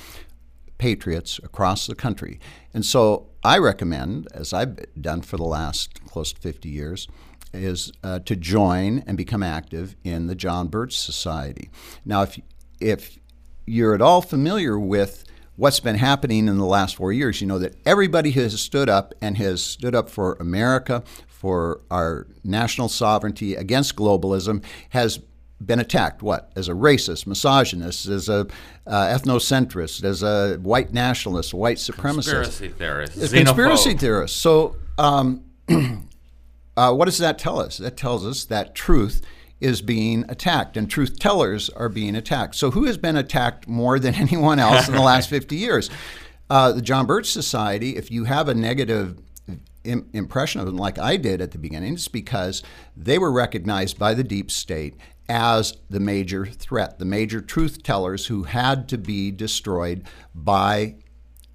patriots 0.78 1.40
across 1.44 1.88
the 1.88 1.96
country. 1.96 2.40
And 2.74 2.86
so 2.86 3.28
I 3.44 3.58
recommend, 3.58 4.28
as 4.34 4.52
I've 4.52 4.78
done 5.00 5.22
for 5.22 5.38
the 5.38 5.44
last 5.44 6.04
close 6.06 6.34
to 6.34 6.42
50 6.42 6.68
years, 6.68 7.08
is 7.54 7.92
uh, 8.04 8.20
to 8.20 8.36
join 8.36 9.04
and 9.08 9.18
become 9.18 9.44
active 9.44 9.96
in 10.04 10.28
the 10.28 10.36
John 10.36 10.68
Birch 10.68 10.98
Society. 10.98 11.70
Now, 12.06 12.24
if 12.24 12.40
if 12.80 13.20
you're 13.66 13.94
at 13.94 14.02
all 14.02 14.22
familiar 14.22 14.80
with 14.80 15.26
what's 15.56 15.80
been 15.80 15.96
happening 15.96 16.48
in 16.48 16.58
the 16.58 16.66
last 16.66 16.96
four 16.96 17.12
years, 17.12 17.42
you 17.42 17.48
know 17.48 17.60
that 17.60 17.76
everybody 17.86 18.32
who 18.32 18.42
has 18.42 18.60
stood 18.60 18.90
up 18.90 19.14
and 19.22 19.38
has 19.38 19.62
stood 19.62 19.94
up 19.94 20.10
for 20.10 20.38
America, 20.40 21.04
for 21.28 21.82
our 21.92 22.28
national 22.44 22.90
sovereignty 22.90 23.56
against 23.56 23.96
globalism, 23.96 24.64
has 24.90 25.20
been 25.64 25.80
attacked. 25.80 26.24
What? 26.24 26.52
As 26.56 26.70
a 26.70 26.74
racist, 26.74 27.28
misogynist, 27.28 28.08
as 28.08 28.30
a 28.30 28.48
uh, 28.88 29.08
ethnocentrist, 29.08 30.04
as 30.04 30.24
a 30.24 30.56
white 30.58 30.94
nationalist, 30.94 31.54
white 31.54 31.78
supremacist, 31.78 32.32
conspiracy 32.32 32.70
theorist, 32.70 33.34
conspiracy 33.34 33.94
theorist. 33.96 34.38
So. 34.38 34.76
Um, 34.98 35.44
uh, 36.80 36.94
what 36.94 37.06
does 37.06 37.18
that 37.18 37.38
tell 37.38 37.60
us? 37.60 37.78
That 37.78 37.98
tells 37.98 38.26
us 38.26 38.46
that 38.46 38.74
truth 38.74 39.22
is 39.60 39.82
being 39.82 40.24
attacked 40.30 40.78
and 40.78 40.90
truth 40.90 41.20
tellers 41.20 41.70
are 41.72 41.90
being 41.90 42.16
attacked. 42.16 42.56
So, 42.56 42.72
who 42.72 42.86
has 42.86 42.98
been 42.98 43.18
attacked 43.18 43.68
more 43.68 44.00
than 44.00 44.16
anyone 44.26 44.60
else 44.60 44.88
in 44.88 44.96
the 44.96 45.02
last 45.02 45.30
50 45.30 45.58
years? 45.58 45.90
Uh, 46.50 46.72
the 46.72 46.82
John 46.82 47.06
Birch 47.06 47.30
Society, 47.30 47.98
if 47.98 48.10
you 48.10 48.24
have 48.24 48.48
a 48.48 48.56
negative 48.56 49.20
Im- 49.84 50.10
impression 50.14 50.62
of 50.62 50.68
them, 50.68 50.78
like 50.78 50.98
I 50.98 51.18
did 51.18 51.42
at 51.42 51.52
the 51.52 51.58
beginning, 51.58 51.96
it's 51.96 52.08
because 52.08 52.64
they 52.96 53.18
were 53.18 53.32
recognized 53.32 54.00
by 54.00 54.14
the 54.14 54.24
deep 54.24 54.50
state 54.50 54.96
as 55.28 55.76
the 55.90 56.00
major 56.00 56.46
threat, 56.46 56.98
the 56.98 57.06
major 57.06 57.42
truth 57.42 57.84
tellers 57.84 58.28
who 58.28 58.44
had 58.44 58.88
to 58.88 58.98
be 58.98 59.32
destroyed 59.32 60.06
by 60.34 60.96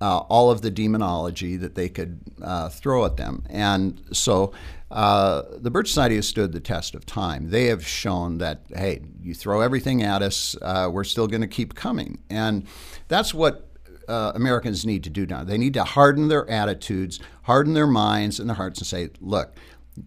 uh, 0.00 0.18
all 0.18 0.50
of 0.50 0.60
the 0.60 0.70
demonology 0.70 1.56
that 1.56 1.74
they 1.74 1.88
could 1.88 2.20
uh, 2.42 2.68
throw 2.68 3.06
at 3.06 3.16
them. 3.16 3.42
And 3.48 4.02
so 4.12 4.52
uh, 4.94 5.42
the 5.58 5.72
Birch 5.72 5.88
Society 5.88 6.14
has 6.14 6.28
stood 6.28 6.52
the 6.52 6.60
test 6.60 6.94
of 6.94 7.04
time. 7.04 7.50
They 7.50 7.66
have 7.66 7.84
shown 7.84 8.38
that, 8.38 8.62
hey, 8.74 9.00
you 9.20 9.34
throw 9.34 9.60
everything 9.60 10.04
at 10.04 10.22
us, 10.22 10.56
uh, 10.62 10.88
we're 10.90 11.02
still 11.02 11.26
going 11.26 11.40
to 11.40 11.48
keep 11.48 11.74
coming. 11.74 12.22
And 12.30 12.64
that's 13.08 13.34
what 13.34 13.68
uh, 14.06 14.30
Americans 14.36 14.86
need 14.86 15.02
to 15.02 15.10
do 15.10 15.26
now. 15.26 15.42
They 15.42 15.58
need 15.58 15.74
to 15.74 15.82
harden 15.82 16.28
their 16.28 16.48
attitudes, 16.48 17.18
harden 17.42 17.74
their 17.74 17.88
minds 17.88 18.38
and 18.38 18.48
their 18.48 18.54
hearts, 18.54 18.78
and 18.78 18.86
say, 18.86 19.10
look, 19.20 19.56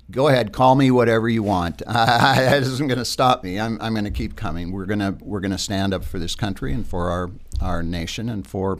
go 0.10 0.30
ahead, 0.30 0.54
call 0.54 0.76
me 0.76 0.90
whatever 0.90 1.28
you 1.28 1.44
want. 1.44 1.80
that 1.86 2.64
isn't 2.64 2.88
going 2.88 2.98
to 2.98 3.04
stop 3.04 3.44
me. 3.44 3.60
I'm, 3.60 3.78
I'm 3.82 3.92
going 3.92 4.06
to 4.06 4.12
keep 4.12 4.38
coming. 4.38 4.72
We're 4.72 4.86
going 4.86 5.00
to 5.00 5.18
we're 5.20 5.42
going 5.42 5.52
to 5.52 5.58
stand 5.58 5.94
up 5.94 6.06
for 6.06 6.18
this 6.18 6.34
country 6.34 6.72
and 6.72 6.88
for 6.88 7.10
our 7.10 7.32
our 7.62 7.84
nation 7.84 8.30
and 8.30 8.48
for 8.48 8.80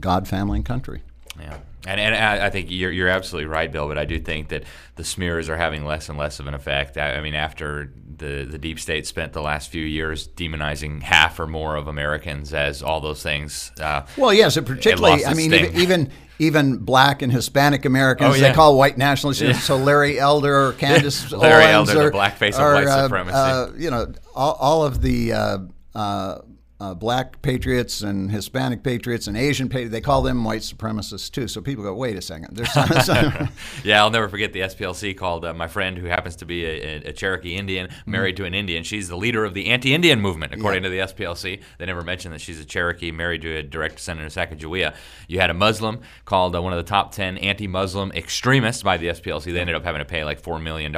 God, 0.00 0.28
family, 0.28 0.58
and 0.58 0.64
country. 0.64 1.02
Yeah. 1.40 1.58
And, 1.86 2.00
and 2.00 2.14
I 2.14 2.50
think 2.50 2.70
you're, 2.70 2.90
you're 2.90 3.08
absolutely 3.08 3.46
right, 3.46 3.70
Bill. 3.70 3.86
But 3.86 3.98
I 3.98 4.04
do 4.04 4.18
think 4.18 4.48
that 4.48 4.64
the 4.96 5.04
smears 5.04 5.48
are 5.48 5.56
having 5.56 5.84
less 5.84 6.08
and 6.08 6.18
less 6.18 6.40
of 6.40 6.46
an 6.46 6.54
effect. 6.54 6.96
I, 6.96 7.14
I 7.14 7.20
mean, 7.20 7.34
after 7.34 7.92
the, 8.16 8.44
the 8.44 8.58
deep 8.58 8.80
state 8.80 9.06
spent 9.06 9.32
the 9.32 9.42
last 9.42 9.70
few 9.70 9.84
years 9.84 10.26
demonizing 10.28 11.02
half 11.02 11.38
or 11.38 11.46
more 11.46 11.76
of 11.76 11.86
Americans 11.86 12.52
as 12.52 12.82
all 12.82 13.00
those 13.00 13.22
things. 13.22 13.70
Uh, 13.80 14.02
well, 14.16 14.34
yes, 14.34 14.56
particularly. 14.56 15.24
I 15.24 15.34
mean, 15.34 15.54
even, 15.54 15.76
even 15.76 16.10
even 16.40 16.78
black 16.78 17.22
and 17.22 17.32
Hispanic 17.32 17.84
Americans. 17.84 18.34
Oh, 18.34 18.34
yeah. 18.34 18.48
They 18.48 18.54
call 18.54 18.76
white 18.76 18.96
nationalists. 18.96 19.42
Yeah. 19.42 19.52
So 19.52 19.76
Larry 19.76 20.18
Elder 20.18 20.68
or 20.68 20.72
Candace 20.78 21.32
Larry 21.32 21.72
Owens 21.72 21.90
Elder, 21.90 22.08
or, 22.08 22.10
the 22.10 22.16
blackface 22.16 22.54
of 22.54 22.60
or, 22.60 22.74
white 22.74 22.86
uh, 22.86 23.02
supremacy. 23.04 23.36
Uh, 23.36 23.70
you 23.76 23.90
know, 23.90 24.12
all, 24.34 24.52
all 24.54 24.84
of 24.84 25.02
the 25.02 25.32
uh, 25.32 26.38
uh 26.80 26.94
black 26.94 27.42
patriots 27.42 28.02
and 28.02 28.30
Hispanic 28.30 28.82
patriots 28.82 29.26
and 29.26 29.36
Asian 29.36 29.68
patriots, 29.68 29.92
they 29.92 30.00
call 30.00 30.22
them 30.22 30.44
white 30.44 30.62
supremacists 30.62 31.30
too. 31.30 31.48
So 31.48 31.60
people 31.60 31.84
go, 31.84 31.94
wait 31.94 32.16
a 32.16 32.22
second. 32.22 32.56
There's 32.56 32.72
some, 32.72 32.88
some 33.02 33.48
yeah, 33.84 34.02
I'll 34.02 34.10
never 34.10 34.28
forget 34.28 34.52
the 34.52 34.60
SPLC 34.60 35.16
called 35.16 35.44
uh, 35.44 35.54
my 35.54 35.66
friend 35.66 35.98
who 35.98 36.06
happens 36.06 36.36
to 36.36 36.44
be 36.44 36.64
a, 36.64 37.08
a 37.08 37.12
Cherokee 37.12 37.56
Indian, 37.56 37.88
mm-hmm. 37.88 38.10
married 38.10 38.36
mm-hmm. 38.36 38.44
to 38.44 38.48
an 38.48 38.54
Indian. 38.54 38.82
She's 38.82 39.08
the 39.08 39.16
leader 39.16 39.44
of 39.44 39.54
the 39.54 39.66
anti-Indian 39.66 40.20
movement, 40.20 40.54
according 40.54 40.84
yeah. 40.84 41.04
to 41.04 41.14
the 41.14 41.24
SPLC. 41.24 41.60
They 41.78 41.86
never 41.86 42.02
mentioned 42.02 42.34
that 42.34 42.40
she's 42.40 42.60
a 42.60 42.64
Cherokee, 42.64 43.10
married 43.10 43.42
to 43.42 43.56
a 43.56 43.62
direct 43.62 43.96
descendant 43.96 44.26
of 44.26 44.32
Sacagawea. 44.32 44.94
You 45.26 45.40
had 45.40 45.50
a 45.50 45.54
Muslim 45.54 46.00
called 46.24 46.54
uh, 46.54 46.62
one 46.62 46.72
of 46.72 46.78
the 46.78 46.88
top 46.88 47.12
10 47.12 47.38
anti-Muslim 47.38 48.12
extremists 48.12 48.82
by 48.82 48.96
the 48.96 49.08
SPLC. 49.08 49.52
They 49.52 49.60
ended 49.60 49.76
up 49.76 49.84
having 49.84 50.00
to 50.00 50.04
pay 50.04 50.24
like 50.24 50.42
$4 50.42 50.62
million. 50.62 50.94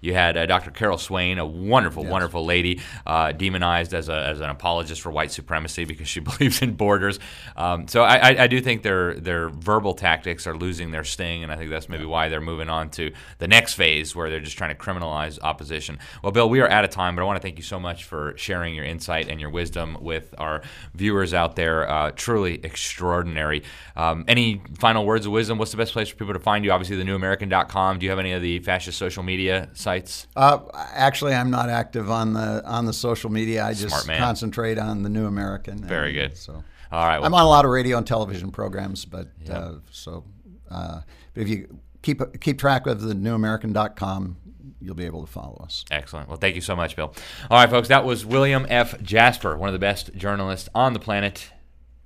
You 0.00 0.14
had 0.14 0.36
uh, 0.36 0.46
Dr. 0.46 0.70
Carol 0.70 0.98
Swain, 0.98 1.38
a 1.38 1.46
wonderful, 1.46 2.04
yes. 2.04 2.12
wonderful 2.12 2.44
lady, 2.44 2.80
uh, 3.06 3.32
demonized 3.32 3.94
as, 3.94 4.08
a, 4.08 4.26
as 4.26 4.40
an 4.40 4.50
apologist 4.50 5.02
for 5.02 5.09
white 5.10 5.32
supremacy 5.32 5.84
because 5.84 6.08
she 6.08 6.20
believes 6.30 6.62
in 6.62 6.74
borders. 6.74 7.18
Um, 7.56 7.88
so 7.88 8.02
I, 8.02 8.44
I, 8.44 8.46
do 8.46 8.60
think 8.60 8.82
their 8.82 9.14
their 9.14 9.48
verbal 9.48 9.94
tactics 9.94 10.46
are 10.46 10.56
losing 10.56 10.90
their 10.90 11.04
sting, 11.04 11.42
and 11.42 11.52
I 11.52 11.56
think 11.56 11.70
that's 11.70 11.88
maybe 11.88 12.04
why 12.04 12.28
they're 12.28 12.40
moving 12.40 12.68
on 12.68 12.90
to 12.90 13.12
the 13.38 13.48
next 13.48 13.74
phase 13.74 14.14
where 14.14 14.30
they're 14.30 14.40
just 14.40 14.56
trying 14.56 14.74
to 14.74 14.80
criminalize 14.80 15.38
opposition. 15.42 15.98
Well, 16.22 16.32
Bill, 16.32 16.48
we 16.48 16.60
are 16.60 16.68
out 16.68 16.84
of 16.84 16.90
time, 16.90 17.16
but 17.16 17.22
I 17.22 17.24
want 17.24 17.36
to 17.36 17.42
thank 17.42 17.56
you 17.56 17.62
so 17.62 17.78
much 17.78 18.04
for 18.04 18.34
sharing 18.36 18.74
your 18.74 18.84
insight 18.84 19.28
and 19.28 19.40
your 19.40 19.50
wisdom 19.50 19.98
with 20.00 20.34
our 20.38 20.62
viewers 20.94 21.34
out 21.34 21.56
there. 21.56 21.88
Uh, 21.88 22.10
truly 22.12 22.60
extraordinary. 22.62 23.62
Um, 23.96 24.24
any 24.28 24.62
final 24.78 25.04
words 25.04 25.26
of 25.26 25.32
wisdom? 25.32 25.58
What's 25.58 25.70
the 25.70 25.76
best 25.76 25.92
place 25.92 26.08
for 26.08 26.16
people 26.16 26.34
to 26.34 26.40
find 26.40 26.64
you? 26.64 26.72
Obviously, 26.72 26.96
thenewamerican.com. 26.96 27.98
Do 27.98 28.04
you 28.04 28.10
have 28.10 28.18
any 28.18 28.32
of 28.32 28.42
the 28.42 28.58
fascist 28.60 28.98
social 28.98 29.22
media 29.22 29.68
sites? 29.74 30.26
Uh, 30.36 30.60
actually, 30.74 31.34
I'm 31.34 31.50
not 31.50 31.68
active 31.68 32.10
on 32.10 32.32
the 32.32 32.62
on 32.64 32.86
the 32.86 32.92
social 32.92 33.30
media. 33.30 33.64
I 33.64 33.74
just 33.74 34.06
concentrate 34.06 34.78
on 34.78 34.99
the 35.02 35.08
New 35.08 35.26
American. 35.26 35.78
Very 35.78 36.12
good. 36.12 36.36
So, 36.36 36.62
all 36.92 37.06
right. 37.06 37.18
Well, 37.18 37.26
I'm 37.26 37.34
on 37.34 37.42
a 37.42 37.48
lot 37.48 37.64
of 37.64 37.70
radio 37.70 37.98
and 37.98 38.06
television 38.06 38.50
programs, 38.50 39.04
but 39.04 39.28
yeah. 39.44 39.58
uh, 39.58 39.74
so 39.90 40.24
uh, 40.70 41.00
but 41.34 41.42
if 41.42 41.48
you 41.48 41.80
keep 42.02 42.40
keep 42.40 42.58
track 42.58 42.86
of 42.86 43.00
the 43.02 43.14
newamerican.com, 43.14 44.36
you'll 44.80 44.94
be 44.94 45.06
able 45.06 45.24
to 45.24 45.30
follow 45.30 45.60
us. 45.64 45.84
Excellent. 45.90 46.28
Well, 46.28 46.38
thank 46.38 46.54
you 46.54 46.60
so 46.60 46.76
much, 46.76 46.96
Bill. 46.96 47.14
All 47.50 47.58
right, 47.58 47.70
folks, 47.70 47.88
that 47.88 48.04
was 48.04 48.24
William 48.24 48.66
F. 48.68 49.00
Jasper, 49.02 49.56
one 49.56 49.68
of 49.68 49.72
the 49.72 49.78
best 49.78 50.14
journalists 50.14 50.68
on 50.74 50.92
the 50.92 51.00
planet 51.00 51.50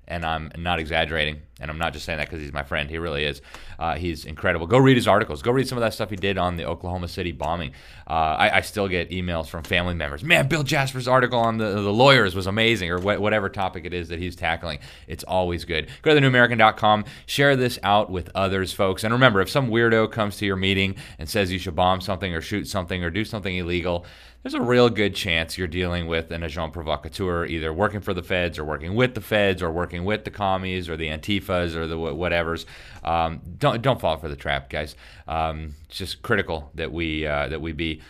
and 0.07 0.25
I'm 0.25 0.51
not 0.57 0.79
exaggerating. 0.79 1.43
And 1.61 1.71
I'm 1.71 1.79
not 1.79 1.93
just 1.93 2.05
saying 2.05 2.19
that 2.19 2.29
because 2.29 2.43
he's 2.43 2.53
my 2.53 2.65
friend. 2.65 2.91
He 2.91 2.99
really 2.99 3.25
is. 3.25 3.41
Uh, 3.79 3.95
he's 3.95 4.25
incredible. 4.25 4.67
Go 4.67 4.77
read 4.77 4.97
his 4.97 5.07
articles. 5.07 5.41
Go 5.41 5.53
read 5.53 5.69
some 5.69 5.79
of 5.79 5.83
that 5.83 5.95
stuff 5.95 6.11
he 6.11 6.17
did 6.17 6.37
on 6.37 6.57
the 6.57 6.65
Oklahoma 6.65 7.07
City 7.07 7.31
bombing. 7.31 7.71
Uh, 8.09 8.13
I, 8.13 8.57
I, 8.57 8.61
still 8.61 8.89
get 8.89 9.11
emails 9.11 9.47
from 9.47 9.63
family 9.63 9.95
members. 9.95 10.25
Man, 10.25 10.49
Bill 10.49 10.65
Jasper's 10.65 11.07
article 11.07 11.39
on 11.39 11.59
the, 11.59 11.71
the 11.71 11.93
lawyers 11.93 12.35
was 12.35 12.47
amazing, 12.47 12.91
or 12.91 12.99
wh- 12.99 13.21
whatever 13.21 13.49
topic 13.49 13.85
it 13.85 13.95
is 13.95 14.09
that 14.09 14.19
he's 14.19 14.37
tackling. 14.37 14.81
It's 15.07 15.25
always 15.25 15.65
good. 15.65 15.89
Go 16.03 16.15
to 16.15 16.21
thenewamerican.com. 16.21 17.05
Share 17.27 17.57
this 17.57 17.79
out 17.83 18.11
with 18.11 18.31
others, 18.35 18.73
folks. 18.73 19.05
And 19.05 19.15
remember, 19.15 19.41
if 19.41 19.49
some 19.49 19.71
weirdo 19.71 20.11
comes 20.11 20.37
to 20.39 20.47
your 20.47 20.57
meeting 20.57 20.97
and 21.19 21.29
says 21.29 21.53
you 21.53 21.59
should 21.59 21.77
bomb 21.77 22.01
something 22.01 22.35
or 22.35 22.41
shoot 22.41 22.67
something 22.67 23.03
or 23.03 23.11
do 23.11 23.25
something 23.25 23.57
illegal, 23.57 24.05
there's 24.45 24.55
a 24.55 24.61
real 24.61 24.91
good 24.91 25.15
chance 25.15 25.57
you're 25.57 25.67
dealing 25.67 26.07
with 26.07 26.31
an 26.31 26.45
agent 26.45 26.75
provocateur, 26.75 27.47
either 27.47 27.73
working 27.73 28.03
for 28.03 28.13
the 28.13 28.23
feds 28.23 28.59
or 28.59 28.65
working 28.65 28.95
with 28.95 29.15
the 29.15 29.23
feds 29.23 29.63
or 29.63 29.71
working 29.71 30.05
with 30.05 30.25
the 30.25 30.31
commies 30.31 30.87
or 30.87 30.99
the 30.99 31.09
antifas 31.09 31.75
or 31.75 31.87
the 31.87 31.97
whatevers. 31.97 32.67
Um, 33.03 33.41
don't 33.59 33.81
don't 33.81 33.99
fall 33.99 34.19
for 34.19 34.29
the 34.29 34.37
trap, 34.37 34.69
guys. 34.69 34.97
Um, 35.27 35.75
it's 35.89 35.97
just 35.97 36.21
critical 36.21 36.71
that 36.75 36.93
we 36.93 37.27
uh, 37.27 37.49
that 37.49 37.63
we 37.63 37.73
be 37.73 38.03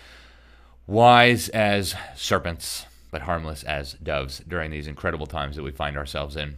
wise 0.89 1.49
as 1.51 1.95
serpents, 2.17 2.87
but 3.13 3.23
harmless 3.23 3.63
as 3.63 3.93
doves 3.95 4.41
during 4.41 4.73
these 4.73 4.89
incredible 4.89 5.27
times 5.27 5.55
that 5.55 5.63
we 5.63 5.71
find 5.71 5.97
ourselves 5.97 6.35
in. 6.35 6.57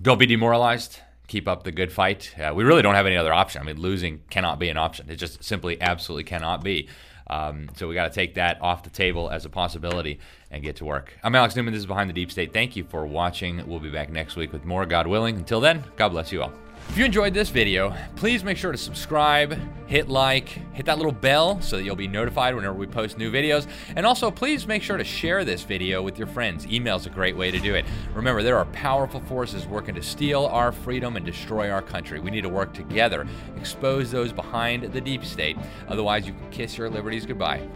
Don't 0.00 0.18
be 0.18 0.26
demoralized 0.26 1.00
keep 1.32 1.48
up 1.48 1.62
the 1.62 1.72
good 1.72 1.90
fight. 1.90 2.34
Uh, 2.38 2.52
we 2.54 2.62
really 2.62 2.82
don't 2.82 2.94
have 2.94 3.06
any 3.06 3.16
other 3.16 3.32
option. 3.32 3.62
I 3.62 3.64
mean, 3.64 3.80
losing 3.80 4.20
cannot 4.28 4.58
be 4.58 4.68
an 4.68 4.76
option. 4.76 5.08
It 5.08 5.16
just 5.16 5.42
simply, 5.42 5.80
absolutely 5.80 6.24
cannot 6.24 6.62
be. 6.62 6.88
Um, 7.28 7.68
so 7.76 7.88
we 7.88 7.94
got 7.94 8.08
to 8.08 8.14
take 8.14 8.34
that 8.34 8.60
off 8.60 8.82
the 8.82 8.90
table 8.90 9.30
as 9.30 9.44
a 9.44 9.48
possibility 9.48 10.18
and 10.50 10.62
get 10.62 10.76
to 10.76 10.84
work. 10.84 11.14
I'm 11.22 11.34
Alex 11.34 11.56
Newman. 11.56 11.72
This 11.72 11.80
is 11.80 11.86
Behind 11.86 12.08
the 12.08 12.14
Deep 12.14 12.30
State. 12.30 12.52
Thank 12.52 12.76
you 12.76 12.84
for 12.84 13.06
watching. 13.06 13.66
We'll 13.66 13.80
be 13.80 13.90
back 13.90 14.10
next 14.10 14.36
week 14.36 14.52
with 14.52 14.64
more, 14.64 14.86
God 14.86 15.06
willing. 15.06 15.36
Until 15.36 15.60
then, 15.60 15.84
God 15.96 16.10
bless 16.10 16.32
you 16.32 16.42
all. 16.42 16.52
If 16.88 16.98
you 16.98 17.06
enjoyed 17.06 17.32
this 17.32 17.48
video, 17.48 17.96
please 18.16 18.44
make 18.44 18.58
sure 18.58 18.70
to 18.70 18.76
subscribe, 18.76 19.58
hit 19.86 20.10
like, 20.10 20.48
hit 20.74 20.84
that 20.84 20.98
little 20.98 21.10
bell 21.10 21.58
so 21.62 21.78
that 21.78 21.84
you'll 21.84 21.96
be 21.96 22.06
notified 22.06 22.54
whenever 22.54 22.74
we 22.74 22.86
post 22.86 23.16
new 23.16 23.32
videos. 23.32 23.66
And 23.96 24.04
also, 24.04 24.30
please 24.30 24.66
make 24.66 24.82
sure 24.82 24.98
to 24.98 25.04
share 25.04 25.42
this 25.42 25.62
video 25.62 26.02
with 26.02 26.18
your 26.18 26.26
friends. 26.26 26.66
Email's 26.66 27.06
a 27.06 27.10
great 27.10 27.34
way 27.34 27.50
to 27.50 27.58
do 27.58 27.74
it. 27.74 27.86
Remember, 28.12 28.42
there 28.42 28.58
are 28.58 28.66
powerful 28.66 29.20
forces 29.20 29.66
working 29.66 29.94
to 29.94 30.02
steal 30.02 30.44
our 30.46 30.70
freedom 30.70 31.16
and 31.16 31.24
destroy 31.24 31.70
our 31.70 31.80
country. 31.80 32.20
We 32.20 32.30
need 32.30 32.42
to 32.42 32.50
work 32.50 32.74
together, 32.74 33.26
expose 33.56 34.10
those 34.10 34.30
behind 34.30 34.92
the 34.92 35.00
deep 35.00 35.24
state. 35.24 35.56
Otherwise, 35.88 36.26
you 36.26 36.34
can 36.34 36.50
kiss 36.50 36.76
your 36.76 36.90
liberties 36.90 37.24
goodbye. 37.24 37.66